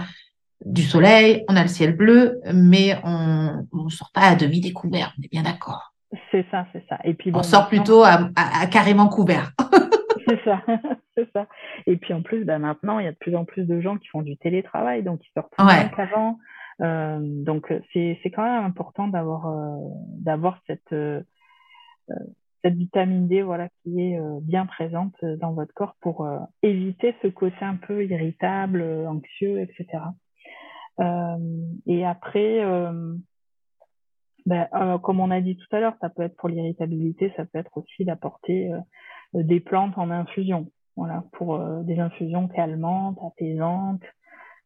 [0.64, 5.14] du soleil, on a le ciel bleu, mais on ne sort pas à demi découvert,
[5.18, 5.94] on est bien d'accord.
[6.30, 6.98] C'est ça, c'est ça.
[7.04, 8.30] Et puis on sort plutôt à,
[8.70, 9.52] carrément couvert.
[10.28, 10.62] c'est ça,
[11.16, 11.46] c'est ça.
[11.86, 13.98] Et puis en plus, bah, maintenant, il y a de plus en plus de gens
[13.98, 16.38] qui font du télétravail, donc ils sortent moins qu'avant.
[16.80, 19.76] Euh, donc c'est c'est quand même important d'avoir euh,
[20.18, 21.22] d'avoir cette euh,
[22.64, 26.26] cette vitamine D voilà qui est bien présente dans votre corps pour
[26.62, 30.02] éviter ce côté un peu irritable, anxieux, etc.
[31.86, 32.64] et après
[34.46, 37.46] ben, euh, comme on a dit tout à l'heure, ça peut être pour l'irritabilité, ça
[37.46, 38.78] peut être aussi d'apporter euh,
[39.42, 40.70] des plantes en infusion.
[40.96, 44.02] Voilà, pour euh, des infusions calmantes, apaisantes.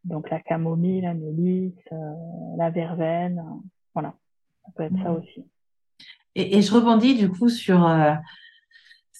[0.04, 1.74] Donc la camomille, la mélisse,
[2.56, 3.42] la verveine,
[3.94, 4.14] voilà,
[4.64, 5.16] ça peut être ça mmh.
[5.16, 5.44] aussi.
[6.34, 7.84] Et, et, je rebondis du coup sur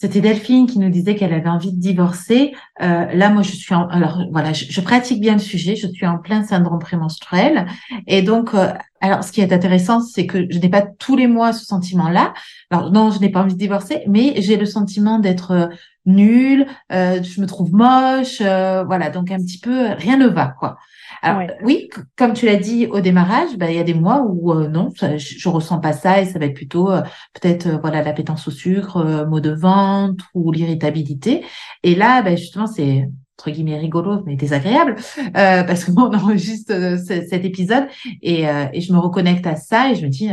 [0.01, 2.55] c'était Delphine qui nous disait qu'elle avait envie de divorcer.
[2.81, 5.75] Euh, là, moi, je suis en, alors voilà, je, pratique bien le sujet.
[5.75, 7.67] Je suis en plein syndrome prémenstruel,
[8.07, 11.27] et donc, euh, alors, ce qui est intéressant, c'est que je n'ai pas tous les
[11.27, 12.33] mois ce sentiment-là.
[12.71, 15.67] Alors non, je n'ai pas envie de divorcer, mais j'ai le sentiment d'être euh,
[16.09, 19.11] nulle, euh, je me trouve moche, euh, voilà.
[19.11, 20.79] Donc un petit peu, rien ne va, quoi.
[21.23, 24.53] Alors oui, comme tu l'as dit au démarrage, bah, il y a des mois où
[24.53, 27.03] euh, non, je, je, ressens pas ça et ça va être plutôt euh,
[27.35, 31.45] peut-être euh, voilà l'appétence au sucre, maux de ventre ou l'irritabilité.
[31.83, 34.97] Et là, bah, justement, c'est entre guillemets rigolo mais désagréable
[35.33, 37.87] parce qu'on enregistre cet épisode
[38.21, 38.43] et,
[38.73, 40.29] et je me reconnecte à ça et je me dis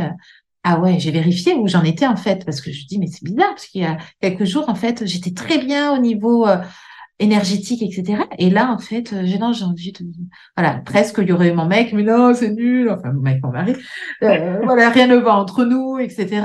[0.68, 3.24] ah ouais, j'ai vérifié où j'en étais en fait, parce que je dis, mais c'est
[3.24, 6.44] bizarre, parce qu'il y a quelques jours, en fait, j'étais très bien au niveau
[7.18, 8.24] énergétique, etc.
[8.38, 10.04] Et là, en fait, euh, j'ai envie de,
[10.56, 13.42] voilà, presque il y aurait eu mon mec, mais non, c'est nul, enfin mon mec,
[13.42, 13.74] mon mari,
[14.22, 16.42] euh, voilà, rien ne va entre nous, etc.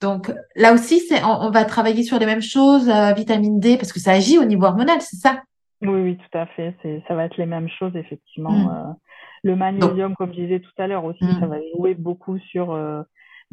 [0.00, 3.92] Donc là aussi, c'est, on, va travailler sur les mêmes choses, euh, vitamine D, parce
[3.92, 5.42] que ça agit au niveau hormonal, c'est ça?
[5.82, 6.74] Oui, oui, tout à fait.
[6.82, 8.50] C'est, ça va être les mêmes choses, effectivement.
[8.50, 8.96] Mmh.
[9.42, 11.40] le magnésium, comme je disais tout à l'heure aussi, mmh.
[11.40, 12.74] ça va jouer beaucoup sur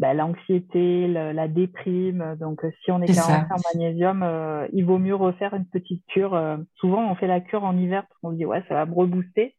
[0.02, 2.36] bah, l'anxiété, la déprime.
[2.40, 6.04] Donc, euh, si on est, carencé en magnésium, euh, il vaut mieux refaire une petite
[6.08, 6.34] cure.
[6.34, 8.96] Euh, souvent, on fait la cure en hiver parce qu'on dit ouais, ça va me
[8.96, 9.54] rebooster.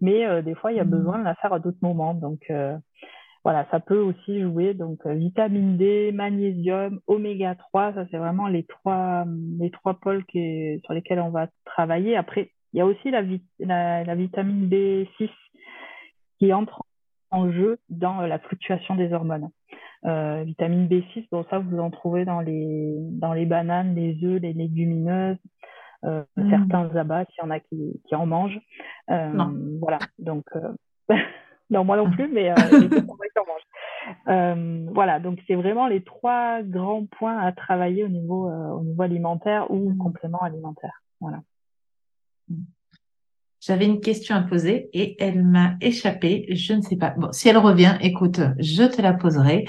[0.00, 0.90] Mais des fois, il y a mmh.
[0.90, 2.14] besoin de la faire à d'autres moments.
[2.14, 2.50] Donc,
[3.44, 4.72] voilà, ça peut aussi jouer.
[4.72, 9.26] Donc, vitamine D, magnésium, oméga 3, ça c'est vraiment les trois,
[9.58, 12.16] les trois pôles qui, sur lesquels on va travailler.
[12.16, 13.22] Après, il y a aussi la,
[13.58, 15.28] la, la vitamine B6
[16.38, 16.86] qui entre
[17.30, 19.50] en jeu dans la fluctuation des hormones.
[20.06, 24.40] Euh, vitamine B6, bon ça vous en trouvez dans les dans les bananes, les œufs,
[24.40, 25.36] les légumineuses,
[26.04, 26.50] euh, mm.
[26.50, 28.60] certains abats, s'il y en a qui, qui en mangent.
[29.10, 29.52] Euh, non.
[29.78, 30.72] Voilà, donc euh,
[31.70, 32.54] non moi non plus, mais euh,
[34.28, 39.02] euh, voilà, donc c'est vraiment les trois grands points à travailler au niveau au niveau
[39.02, 39.98] alimentaire ou mm.
[39.98, 41.02] complément alimentaire.
[41.20, 41.40] Voilà.
[42.48, 42.62] Mm.
[43.60, 46.46] J'avais une question à poser et elle m'a échappé.
[46.50, 47.14] Je ne sais pas.
[47.18, 49.66] Bon, si elle revient, écoute, je te la poserai.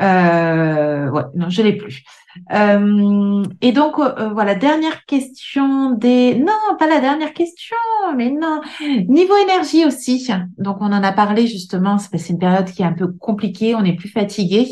[0.00, 2.04] Euh, ouais, non, je l'ai plus.
[2.52, 6.34] Euh, et donc, euh, voilà, dernière question des...
[6.34, 7.76] Non, pas la dernière question,
[8.16, 8.60] mais non.
[9.08, 10.28] Niveau énergie aussi.
[10.58, 13.84] Donc, on en a parlé justement, c'est une période qui est un peu compliquée, on
[13.84, 14.70] est plus fatigué.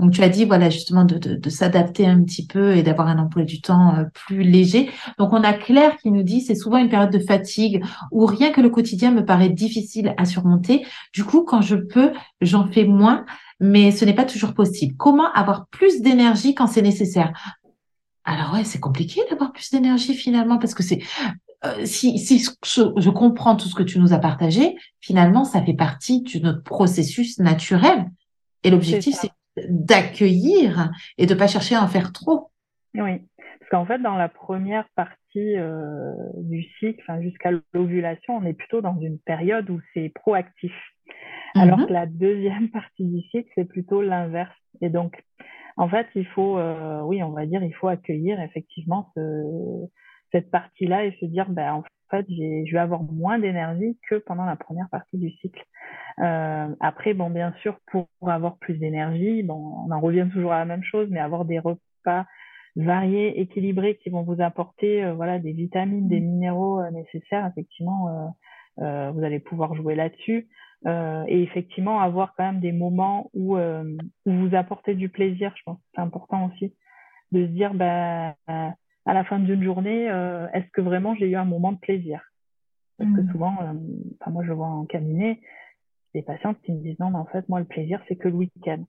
[0.00, 3.08] Donc, tu as dit, voilà, justement, de, de, de s'adapter un petit peu et d'avoir
[3.08, 4.90] un emploi du temps euh, plus léger.
[5.18, 8.50] Donc, on a Claire qui nous dit, c'est souvent une période de fatigue où rien
[8.50, 10.84] que le quotidien me paraît difficile à surmonter.
[11.12, 13.24] Du coup, quand je peux, j'en fais moins
[13.64, 14.94] mais ce n'est pas toujours possible.
[14.96, 17.32] Comment avoir plus d'énergie quand c'est nécessaire?
[18.24, 21.02] Alors ouais, c'est compliqué d'avoir plus d'énergie finalement parce que c'est
[21.64, 25.74] euh, si, si je, comprends tout ce que tu nous as partagé, finalement, ça fait
[25.74, 28.04] partie de notre processus naturel.
[28.64, 29.30] Et l'objectif, c'est
[29.68, 32.50] d'accueillir et de pas chercher à en faire trop.
[32.94, 38.52] Oui, parce qu'en fait, dans la première partie euh, du cycle, jusqu'à l'ovulation, on est
[38.52, 40.72] plutôt dans une période où c'est proactif.
[41.54, 41.86] Alors mhm.
[41.86, 44.56] que la deuxième partie du cycle, c'est plutôt l'inverse.
[44.80, 45.22] Et donc,
[45.76, 49.86] en fait, il faut, euh, oui, on va dire, il faut accueillir effectivement ce,
[50.32, 54.44] cette partie-là et se dire, ben, en fait, je vais avoir moins d'énergie que pendant
[54.44, 55.64] la première partie du cycle.
[56.20, 60.58] Euh, après, bon, bien sûr, pour avoir plus d'énergie, bon, on en revient toujours à
[60.58, 62.26] la même chose, mais avoir des repas
[62.76, 68.32] variés, équilibrés, qui vont vous apporter, euh, voilà, des vitamines, des minéraux euh, nécessaires, effectivement,
[68.78, 70.48] euh, vous allez pouvoir jouer là-dessus.
[70.86, 75.54] Euh, et effectivement avoir quand même des moments où, euh, où vous apportez du plaisir,
[75.56, 76.74] je pense c'est important aussi
[77.32, 81.36] de se dire bah, à la fin d'une journée, euh, est-ce que vraiment j'ai eu
[81.36, 82.20] un moment de plaisir?
[82.98, 83.32] Parce que mmh.
[83.32, 83.56] souvent,
[84.20, 85.40] enfin moi je vois en cabinet
[86.14, 88.34] des patientes qui me disent non mais en fait moi le plaisir c'est que le
[88.34, 88.84] week-end.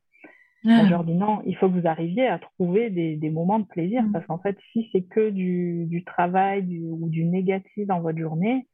[0.67, 0.81] Ah.
[0.83, 3.65] Je leur dis non, il faut que vous arriviez à trouver des, des moments de
[3.65, 4.11] plaisir mmh.
[4.11, 8.19] parce qu'en fait si c'est que du, du travail du, ou du négatif dans votre
[8.19, 8.67] journée,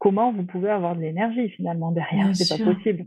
[0.00, 3.04] comment vous pouvez avoir de l'énergie finalement derrière C'est pas possible.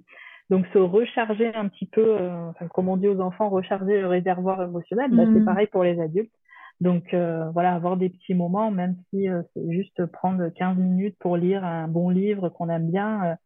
[0.50, 4.08] Donc se recharger un petit peu, euh, enfin, comme on dit aux enfants, recharger le
[4.08, 5.46] réservoir émotionnel, bah, c'est mmh.
[5.46, 6.32] pareil pour les adultes.
[6.80, 11.18] Donc euh, voilà, avoir des petits moments, même si euh, c'est juste prendre 15 minutes
[11.20, 13.38] pour lire un bon livre qu'on aime bien,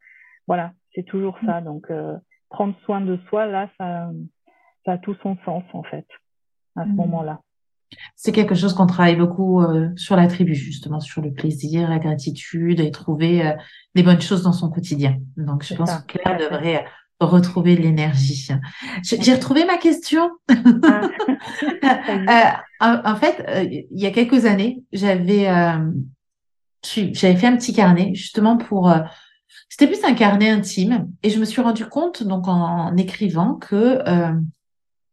[0.48, 1.62] voilà, c'est toujours ça.
[1.62, 1.92] Donc
[2.50, 4.10] prendre soin de soi, là, ça,
[4.86, 6.08] ça a tout son sens en fait,
[6.76, 6.96] à ce mmh.
[6.96, 7.40] moment-là.
[8.16, 12.00] C'est quelque chose qu'on travaille beaucoup euh, sur la tribu, justement, sur le plaisir, la
[12.00, 13.54] gratitude et trouver euh,
[13.96, 15.18] des bonnes choses dans son quotidien.
[15.38, 16.86] Donc, je pense que Claire devrait
[17.20, 18.48] retrouver l'énergie.
[19.04, 20.32] J'ai retrouvé ma question.
[20.50, 21.02] Ah.
[22.82, 25.48] euh, en, fait, euh, il y a quelques années, j'avais
[26.84, 28.94] j'avais fait un petit carnet justement pour
[29.68, 33.56] c'était plus un carnet intime et je me suis rendu compte donc en, en écrivant
[33.56, 34.00] que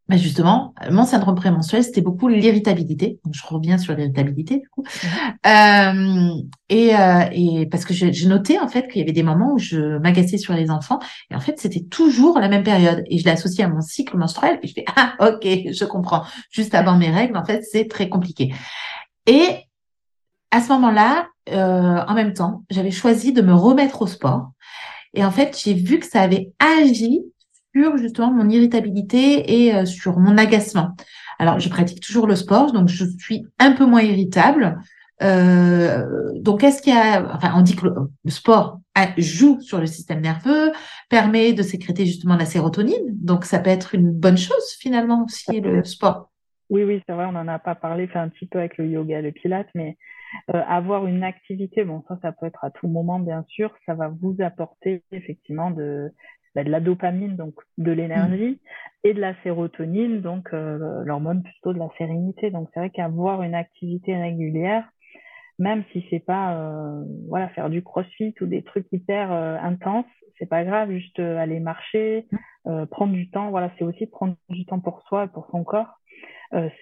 [0.06, 3.20] bah justement, mon syndrome prémenstruel, c'était beaucoup l'irritabilité.
[3.32, 4.82] Je reviens sur l'irritabilité du coup.
[4.82, 5.06] Mmh.
[5.46, 9.54] Euh, et, euh, et, parce que j'ai noté en fait qu'il y avait des moments
[9.54, 10.98] où je m'agaçais sur les enfants
[11.30, 14.18] et en fait c'était toujours la même période et je l'ai associé à mon cycle
[14.18, 15.42] menstruel et je fais ah ok
[15.72, 16.24] je comprends.
[16.50, 18.52] Juste avant mes règles en fait c'est très compliqué.
[19.26, 19.46] Et
[20.50, 24.50] à ce moment-là, euh, en même temps, j'avais choisi de me remettre au sport
[25.14, 27.22] et en fait j'ai vu que ça avait agi
[27.74, 30.90] sur justement mon irritabilité et euh, sur mon agacement.
[31.38, 34.78] Alors, je pratique toujours le sport, donc je suis un peu moins irritable.
[35.22, 38.80] Euh, donc, est-ce qu'il y a, enfin, on dit que le, sport
[39.18, 40.72] joue sur le système nerveux,
[41.08, 45.60] permet de sécréter justement la sérotonine, donc ça peut être une bonne chose finalement aussi
[45.60, 46.30] le sport.
[46.70, 48.86] Oui, oui, c'est vrai, on n'en a pas parlé, fait un petit peu avec le
[48.86, 49.96] yoga, le pilates, mais
[50.54, 53.94] euh, avoir une activité, bon, ça, ça peut être à tout moment, bien sûr, ça
[53.94, 56.10] va vous apporter effectivement de,
[56.54, 58.60] bah, de la dopamine, donc de l'énergie,
[59.04, 62.50] et de la sérotonine, donc euh, l'hormone plutôt de la sérénité.
[62.50, 64.88] Donc c'est vrai qu'avoir une activité régulière,
[65.58, 70.06] même si c'est pas euh, voilà faire du crossfit ou des trucs hyper euh, intenses,
[70.38, 72.26] c'est pas grave, juste aller marcher,
[72.90, 73.50] prendre du temps.
[73.50, 76.00] Voilà, c'est aussi prendre du temps pour soi et pour son corps.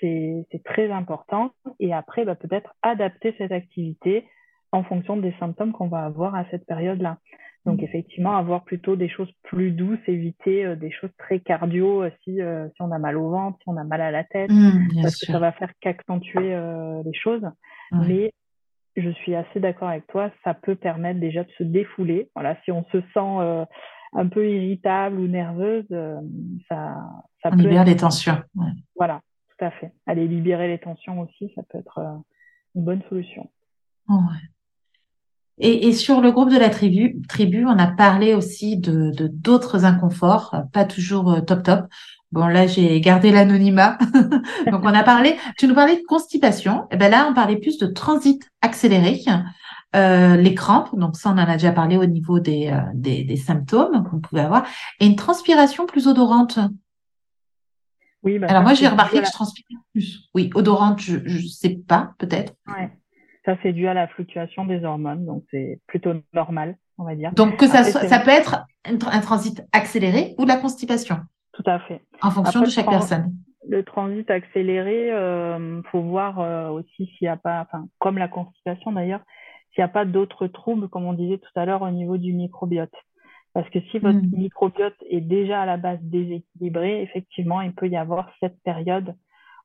[0.01, 1.51] c'est très important.
[1.79, 4.27] Et après, bah, peut-être adapter cette activité
[4.73, 7.19] en fonction des symptômes qu'on va avoir à cette période-là.
[7.65, 7.85] Donc mm.
[7.85, 12.41] effectivement, avoir plutôt des choses plus douces, éviter euh, des choses très cardio euh, si,
[12.41, 15.03] euh, si on a mal au ventre, si on a mal à la tête, mm,
[15.03, 16.57] parce que ça va faire qu'accentuer
[17.05, 17.47] les choses.
[17.93, 18.33] Mais
[18.97, 22.31] je suis assez d'accord avec toi, ça peut permettre déjà de se défouler.
[22.35, 23.67] Voilà, si on se sent
[24.15, 25.87] un peu irritable ou nerveuse,
[26.69, 26.97] ça,
[27.43, 28.39] ça on libère les tensions.
[28.97, 29.93] Voilà, tout à fait.
[30.07, 32.01] Aller libérer les tensions aussi, ça peut être
[32.75, 33.51] une bonne solution.
[34.09, 34.49] ouais.
[35.65, 39.85] Et, et, sur le groupe de la tribu, tribu, on a parlé aussi de d'autres
[39.85, 41.85] inconforts, pas toujours euh, top top.
[42.33, 43.97] Bon, là, j'ai gardé l'anonymat.
[44.73, 46.83] Donc, on a parlé, tu nous parlais de constipation.
[46.85, 49.23] Et eh ben là, on parlait plus de transit accéléré,
[49.95, 50.99] euh, les crampes.
[50.99, 54.19] Donc, ça, on en a déjà parlé au niveau des, euh, des, des, symptômes qu'on
[54.19, 54.67] pouvait avoir.
[54.99, 56.59] Et une transpiration plus odorante.
[58.25, 60.29] Oui, bah, Alors, moi, j'ai remarqué que je transpire plus.
[60.35, 62.55] Oui, odorante, je ne sais pas, peut-être.
[62.67, 62.91] Ouais.
[63.45, 67.33] Ça, c'est dû à la fluctuation des hormones, donc c'est plutôt normal, on va dire.
[67.33, 71.17] Donc que ça, ça peut être un, transit accéléré ou de la constipation.
[71.53, 72.03] Tout à fait.
[72.21, 73.35] En fonction de chaque personne.
[73.69, 78.29] Le transit accéléré, euh, faut voir euh, aussi s'il n'y a pas, enfin comme la
[78.29, 79.23] constipation d'ailleurs,
[79.73, 82.33] s'il n'y a pas d'autres troubles, comme on disait tout à l'heure, au niveau du
[82.33, 82.95] microbiote.
[83.55, 84.37] Parce que si votre hmm.
[84.37, 89.15] microbiote est déjà à la base déséquilibré, effectivement, il peut y avoir cette période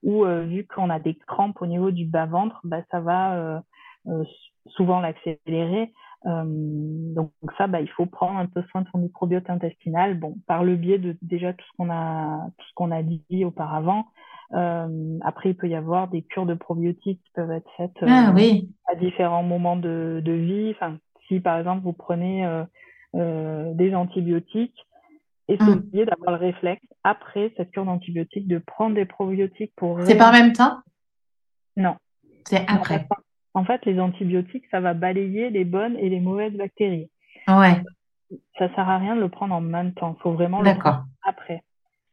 [0.03, 3.59] ou euh, vu qu'on a des crampes au niveau du bas-ventre, bah, ça va euh,
[4.07, 4.23] euh,
[4.67, 5.93] souvent l'accélérer.
[6.25, 10.63] donc ça, bah, il faut prendre un peu soin de son microbiote intestinal, bon, par
[10.63, 14.05] le biais de déjà tout ce qu'on a, tout ce qu'on a dit auparavant.
[14.53, 18.31] Euh, après, il peut y avoir des cures de probiotiques qui peuvent être faites ah,
[18.33, 18.69] oui.
[18.91, 20.71] à différents moments de, de vie.
[20.75, 22.45] Enfin, si par exemple vous prenez
[23.15, 24.86] euh, des antibiotiques,
[25.47, 26.05] essayez mmh.
[26.05, 30.01] d'avoir le réflexe après cette cure d'antibiotiques de prendre des probiotiques pour.
[30.01, 30.79] C'est pas en même temps?
[31.75, 31.95] Non.
[32.45, 33.07] C'est après.
[33.53, 37.09] En fait, les antibiotiques, ça va balayer les bonnes et les mauvaises bactéries.
[37.47, 37.81] Ouais.
[38.59, 40.15] Ça sert à rien de le prendre en même temps.
[40.17, 41.63] Il faut vraiment le prendre après.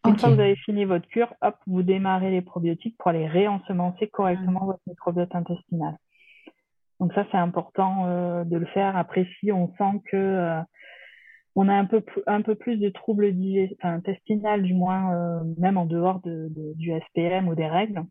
[0.07, 3.27] Une fois que vous avez fini votre cure, hop, vous démarrez les probiotiques pour aller
[3.27, 4.67] réensemencer correctement mmh.
[4.67, 5.97] votre microbiote intestinal.
[7.01, 8.97] Donc ça, c'est important euh, de le faire.
[8.97, 10.61] Après, si on sent que euh,
[11.57, 13.33] on a un peu, un peu plus de troubles
[13.83, 18.03] intestinaux, du moins, euh, même en dehors de, du SPM ou des règles.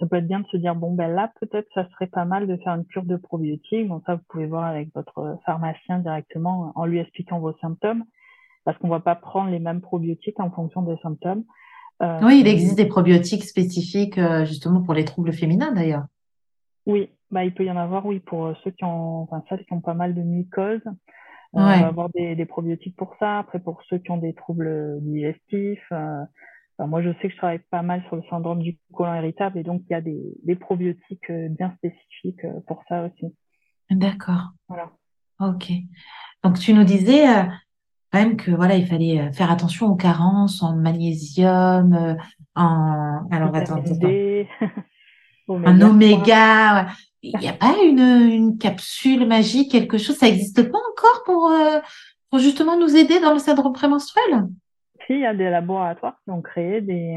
[0.00, 2.46] Ça peut être bien de se dire, bon, ben là, peut-être, ça serait pas mal
[2.46, 3.88] de faire une cure de probiotiques.
[3.88, 8.04] Donc ça, vous pouvez voir avec votre pharmacien directement en lui expliquant vos symptômes.
[8.64, 11.44] Parce qu'on va pas prendre les mêmes probiotiques en fonction des symptômes.
[12.02, 16.04] Euh, oui, il existe des probiotiques spécifiques euh, justement pour les troubles féminins d'ailleurs.
[16.86, 19.72] Oui, bah, il peut y en avoir, oui, pour ceux qui ont, enfin, celles qui
[19.72, 20.84] ont pas mal de mycoses.
[21.56, 23.38] Euh, on va avoir des, des, probiotiques pour ça.
[23.38, 26.24] Après, pour ceux qui ont des troubles digestifs, euh,
[26.78, 29.62] moi, je sais que je travaille pas mal sur le syndrome du côlon irritable et
[29.62, 33.34] donc il y a des, des probiotiques euh, bien spécifiques pour ça aussi.
[33.90, 34.50] D'accord.
[34.68, 34.90] Voilà.
[35.40, 35.72] Ok.
[36.44, 37.24] Donc, tu nous disais
[38.12, 42.16] quand même que voilà, il fallait faire attention aux carences en magnésium,
[42.54, 44.08] en alors attends, attends.
[45.48, 46.88] un oméga.
[47.22, 51.50] Il n'y a pas une, une, capsule magique, quelque chose, ça n'existe pas encore pour,
[51.50, 51.80] euh,
[52.30, 54.46] pour justement nous aider dans le syndrome prémenstruel?
[55.06, 57.16] Si, il y a des laboratoires qui ont créé des,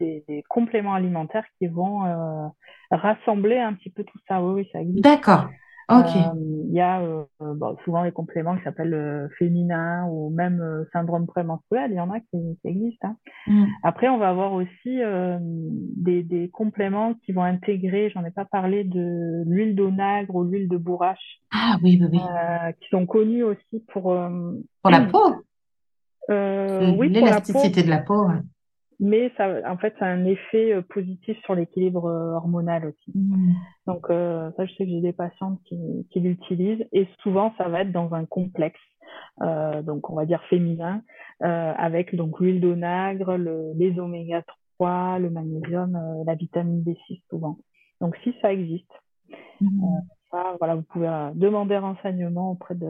[0.00, 2.48] des, des compléments alimentaires qui vont euh,
[2.90, 4.42] rassembler un petit peu tout ça.
[4.42, 5.04] Oui, ça existe.
[5.04, 5.48] D'accord.
[5.90, 7.02] Il y a
[7.40, 12.20] bon, souvent les compléments qui s'appellent féminin ou même syndrome prémenstruel, il y en a
[12.20, 13.08] qui, qui existent.
[13.08, 13.16] Hein.
[13.46, 13.64] Mm.
[13.82, 15.00] Après, on va avoir aussi
[15.96, 20.68] des, des, compléments qui vont intégrer, j'en ai pas parlé, de l'huile d'onagre ou l'huile
[20.68, 21.40] de bourrache.
[21.52, 22.20] Ah oui, oui, oui.
[22.80, 24.04] qui sont connus aussi pour...
[24.82, 25.44] pour la peau?
[26.30, 28.26] Euh, oui, l'élasticité de la peau.
[29.02, 33.12] Mais ça, en fait, ça a un effet euh, positif sur l'équilibre euh, hormonal aussi.
[33.16, 33.54] Mmh.
[33.86, 35.78] Donc, euh, ça, je sais que j'ai des patientes qui,
[36.10, 38.78] qui l'utilisent et souvent, ça va être dans un complexe,
[39.40, 41.02] euh, donc on va dire féminin,
[41.42, 44.42] euh, avec donc l'huile d'onagre, le, les oméga
[44.78, 47.56] 3, le magnésium, la vitamine B6 souvent.
[48.02, 48.92] Donc, si ça existe,
[49.62, 49.82] mmh.
[50.30, 52.86] ça, voilà, vous pouvez demander renseignement auprès de,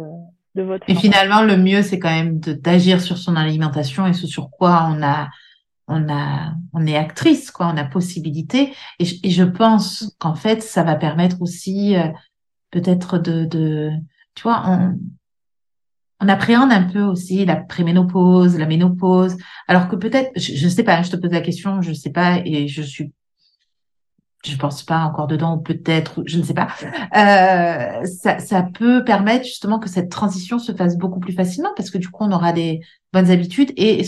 [0.89, 4.89] et finalement, le mieux, c'est quand même d'agir sur son alimentation et ce sur quoi
[4.91, 5.29] on a,
[5.89, 8.75] on a, on est actrice, quoi, on a possibilité.
[8.99, 12.09] Et, je pense qu'en fait, ça va permettre aussi euh,
[12.71, 13.91] peut-être de, de,
[14.35, 14.99] tu vois, on,
[16.21, 19.37] on appréhende un peu aussi la préménopause, la ménopause,
[19.69, 22.41] alors que peut-être, je, ne sais pas, je te pose la question, je sais pas,
[22.45, 23.13] et je suis
[24.45, 26.69] je pense pas encore dedans, peut-être, je ne sais pas.
[27.17, 31.91] Euh, ça, ça, peut permettre justement que cette transition se fasse beaucoup plus facilement parce
[31.91, 32.81] que du coup, on aura des
[33.13, 34.03] bonnes habitudes et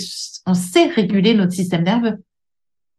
[0.47, 2.23] on sait réguler notre système nerveux.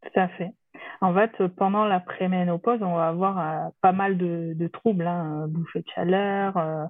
[0.02, 0.52] Tout à fait.
[1.00, 5.46] En fait, pendant la préménopause, on va avoir euh, pas mal de, de troubles, hein,
[5.48, 6.84] bouffée de chaleur, euh,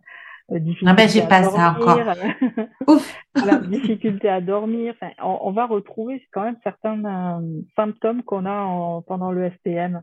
[0.51, 1.99] difficulté ah ben, j'ai pas ça encore.
[2.89, 3.17] Ouf.
[3.35, 4.95] la difficulté à dormir.
[4.95, 9.51] Enfin, on, on, va retrouver quand même certains euh, symptômes qu'on a en, pendant le
[9.51, 10.03] SPM.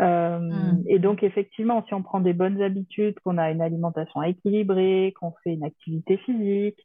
[0.00, 0.82] Euh, hmm.
[0.88, 5.32] Et donc effectivement, si on prend des bonnes habitudes, qu'on a une alimentation équilibrée, qu'on
[5.44, 6.78] fait une activité physique,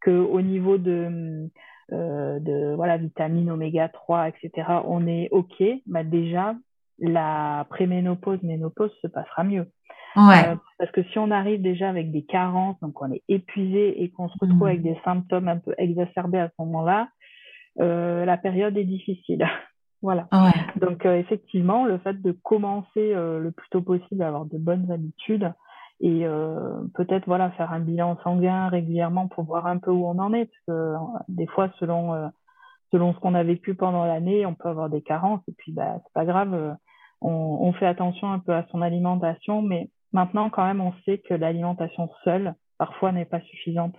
[0.00, 1.48] que au niveau de
[1.92, 4.68] euh, de voilà vitamines oméga 3, etc.
[4.86, 5.62] On est ok.
[5.86, 6.54] Bah déjà
[6.98, 9.66] la préménopause, ménopause se passera mieux.
[10.16, 10.48] Ouais.
[10.48, 14.10] Euh, parce que si on arrive déjà avec des carences, donc on est épuisé et
[14.10, 14.66] qu'on se retrouve mmh.
[14.66, 17.08] avec des symptômes un peu exacerbés à ce moment-là,
[17.80, 19.46] euh, la période est difficile.
[20.02, 20.28] voilà.
[20.32, 20.52] Ouais.
[20.80, 24.58] Donc euh, effectivement, le fait de commencer euh, le plus tôt possible à avoir de
[24.58, 25.52] bonnes habitudes
[26.00, 26.26] et
[26.94, 30.46] peut-être voilà faire un bilan sanguin régulièrement pour voir un peu où on en est,
[30.46, 30.94] parce que
[31.28, 32.30] des fois selon
[32.90, 36.00] selon ce qu'on a vécu pendant l'année, on peut avoir des carences et puis bah
[36.02, 36.76] c'est pas grave.
[37.22, 41.18] On, on, fait attention un peu à son alimentation, mais Maintenant, quand même, on sait
[41.18, 43.96] que l'alimentation seule, parfois, n'est pas suffisante.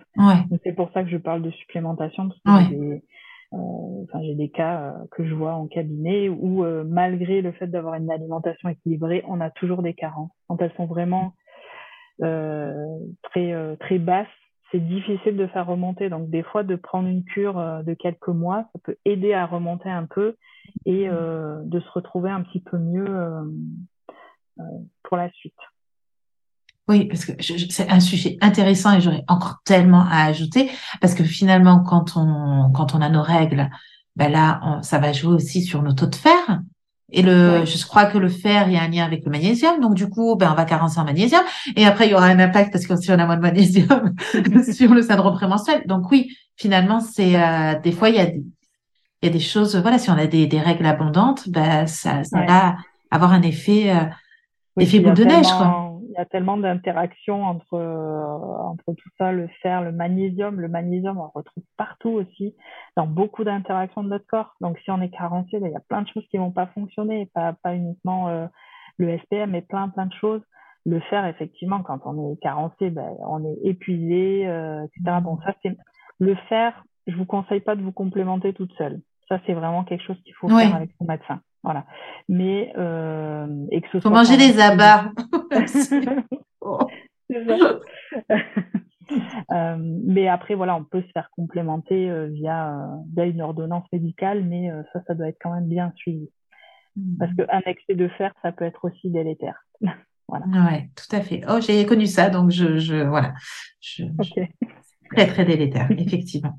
[0.64, 3.02] C'est pour ça que je parle de supplémentation, parce que j'ai des,
[3.52, 7.96] euh, des cas euh, que je vois en cabinet où, euh, malgré le fait d'avoir
[7.96, 10.30] une alimentation équilibrée, on a toujours des carences.
[10.48, 11.34] Quand elles sont vraiment
[12.18, 14.26] très, très basses,
[14.72, 16.08] c'est difficile de faire remonter.
[16.08, 19.90] Donc, des fois, de prendre une cure de quelques mois, ça peut aider à remonter
[19.90, 20.34] un peu
[20.86, 23.04] et de se retrouver un petit peu mieux
[25.02, 25.52] pour la suite.
[26.88, 30.70] Oui, parce que c'est un sujet intéressant et j'aurais encore tellement à ajouter
[31.00, 33.70] parce que finalement, quand on quand on a nos règles,
[34.14, 36.60] ben là, ça va jouer aussi sur nos taux de fer.
[37.12, 39.80] Et le, je crois que le fer, il y a un lien avec le magnésium.
[39.80, 41.42] Donc, du coup, ben, on va carencer en magnésium.
[41.76, 44.14] Et après, il y aura un impact parce que si on a moins de magnésium
[44.72, 45.84] sur le syndrome prémenstruel.
[45.86, 48.44] Donc, oui, finalement, c'est, euh, des fois, il y a des,
[49.22, 52.24] il y a des choses, voilà, si on a des, des règles abondantes, ben, ça,
[52.24, 52.76] ça va
[53.10, 55.85] avoir un effet, euh, effet boule de neige, quoi
[56.18, 60.60] y a tellement d'interactions entre, euh, entre tout ça, le fer, le magnésium.
[60.60, 62.54] Le magnésium, on le retrouve partout aussi,
[62.96, 64.54] dans beaucoup d'interactions de notre corps.
[64.60, 66.66] Donc, si on est carencé, ben, il y a plein de choses qui vont pas
[66.68, 68.46] fonctionner, pas, pas uniquement euh,
[68.98, 70.42] le SPM, mais plein, plein de choses.
[70.84, 75.18] Le fer, effectivement, quand on est carencé, ben, on est épuisé, euh, etc.
[75.22, 75.76] Bon, ça, c'est
[76.18, 76.84] le fer.
[77.06, 79.00] Je vous conseille pas de vous complémenter toute seule.
[79.28, 81.40] Ça, c'est vraiment quelque chose qu'il faut faire avec son médecin.
[81.62, 81.86] Voilà.
[82.28, 85.10] Mais euh, et que ce Faut manger des abats.
[89.52, 94.44] euh, mais après, voilà, on peut se faire complémenter euh, via, via une ordonnance médicale,
[94.44, 96.28] mais ça, ça doit être quand même bien suivi.
[96.96, 97.16] Hmm.
[97.18, 99.66] Parce qu'un excès de fer, ça peut être aussi délétère.
[100.28, 100.46] voilà.
[100.46, 101.42] Ouais, tout à fait.
[101.48, 103.34] Oh, j'ai connu ça, donc je, je voilà.
[103.80, 104.04] Je,
[105.10, 106.58] très, très délétère, effectivement.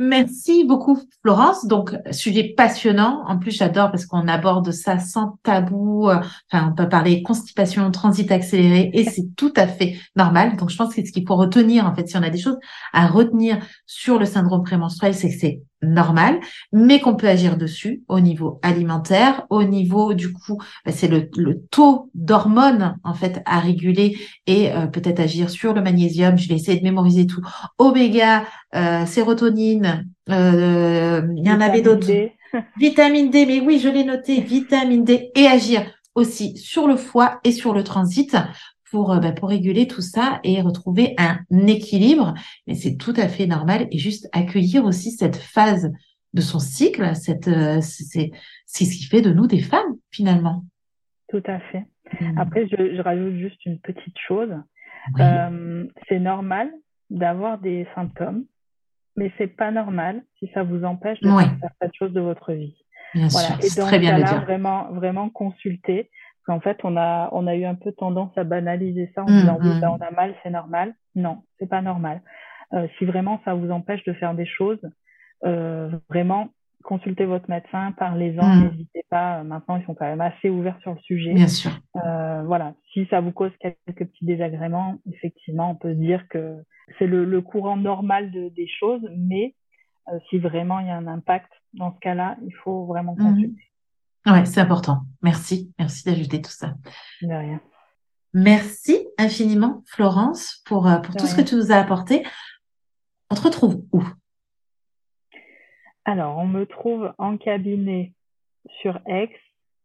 [0.00, 1.66] Merci beaucoup, Florence.
[1.66, 3.24] Donc, sujet passionnant.
[3.26, 6.08] En plus, j'adore parce qu'on aborde ça sans tabou.
[6.08, 10.56] Enfin, on peut parler constipation, transit accéléré et c'est tout à fait normal.
[10.56, 12.58] Donc, je pense que ce qu'il faut retenir, en fait, si on a des choses
[12.92, 16.40] à retenir sur le syndrome prémenstruel, c'est que c'est normal,
[16.72, 21.28] mais qu'on peut agir dessus au niveau alimentaire, au niveau du coup, bah, c'est le,
[21.70, 26.36] taux d'hormones en fait à réguler et euh, peut-être agir sur le magnésium.
[26.36, 27.42] Je vais essayer de mémoriser tout.
[27.78, 32.08] Oméga, euh, sérotonine, euh, il y en avait d'autres.
[32.78, 35.82] Vitamine D, mais oui, je l'ai noté, vitamine D et agir
[36.14, 38.34] aussi sur le foie et sur le transit
[38.90, 42.34] pour, euh, bah, pour réguler tout ça et retrouver un équilibre.
[42.66, 45.92] Mais c'est tout à fait normal et juste accueillir aussi cette phase
[46.34, 47.14] de son cycle.
[47.14, 48.30] Cette, euh, c'est,
[48.66, 50.64] c'est ce qui fait de nous des femmes finalement.
[51.28, 51.84] Tout à fait.
[52.20, 52.38] Mmh.
[52.38, 54.54] Après, je, je, rajoute juste une petite chose.
[55.20, 56.70] Euh, c'est normal
[57.10, 58.44] d'avoir des symptômes,
[59.16, 62.76] mais c'est pas normal si ça vous empêche de faire certaines choses de votre vie.
[63.14, 63.60] Bien voilà.
[63.60, 66.10] Sûr, et très bien là, vraiment, vraiment consulter.
[66.48, 69.40] En fait, on a, on a eu un peu tendance à banaliser ça en mmh,
[69.40, 69.80] disant oui, mmh.
[69.80, 70.94] ben, on a mal, c'est normal.
[71.14, 72.22] Non, c'est pas normal.
[72.72, 74.80] Euh, si vraiment ça vous empêche de faire des choses,
[75.44, 76.48] euh, vraiment
[76.84, 78.70] consultez votre médecin, parlez-en, mmh.
[78.70, 79.42] n'hésitez pas.
[79.44, 81.34] Maintenant, ils sont quand même assez ouverts sur le sujet.
[81.34, 81.70] Bien sûr.
[81.96, 86.56] Euh, voilà, si ça vous cause quelques petits désagréments, effectivement, on peut se dire que
[86.98, 89.54] c'est le, le, courant normal de, des choses, mais
[90.10, 93.62] euh, si vraiment il y a un impact dans ce cas-là, il faut vraiment consulter.
[94.30, 95.02] Ouais, c'est important.
[95.22, 95.72] Merci.
[95.78, 96.74] Merci d'ajouter tout ça.
[97.22, 97.60] De rien.
[98.34, 102.26] Merci infiniment, Florence, pour, euh, pour tout ce que tu nous as apporté.
[103.30, 104.04] On te retrouve où?
[106.04, 108.12] Alors, on me trouve en cabinet
[108.80, 109.30] sur Aix,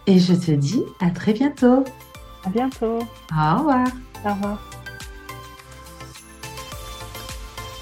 [0.06, 1.84] Et je te dis à très bientôt.
[2.44, 2.98] À bientôt.
[3.32, 3.86] Au revoir.
[4.24, 4.58] Au revoir.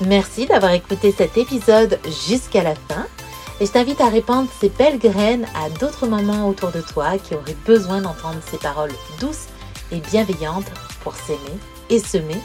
[0.06, 3.06] Merci d'avoir écouté cet épisode jusqu'à la fin
[3.60, 7.34] et je t'invite à répandre ces belles graines à d'autres mamans autour de toi qui
[7.34, 9.48] auraient besoin d'entendre ces paroles douces
[9.92, 10.70] et bienveillantes
[11.02, 11.58] pour s'aimer
[11.90, 12.40] et semer.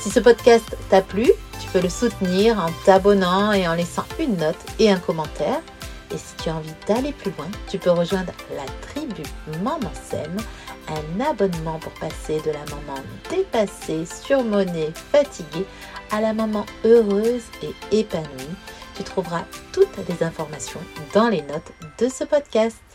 [0.00, 1.30] Si ce podcast t'a plu,
[1.60, 5.60] tu peux le soutenir en t'abonnant et en laissant une note et un commentaire.
[6.10, 9.22] Et si tu as envie d'aller plus loin, tu peux rejoindre la tribu
[9.62, 10.36] Maman Sème
[10.88, 15.66] un abonnement pour passer de la maman dépassée, surmonnée, fatiguée
[16.10, 18.56] à la maman heureuse et épanouie.
[18.94, 20.80] Tu trouveras toutes les informations
[21.14, 22.91] dans les notes de ce podcast.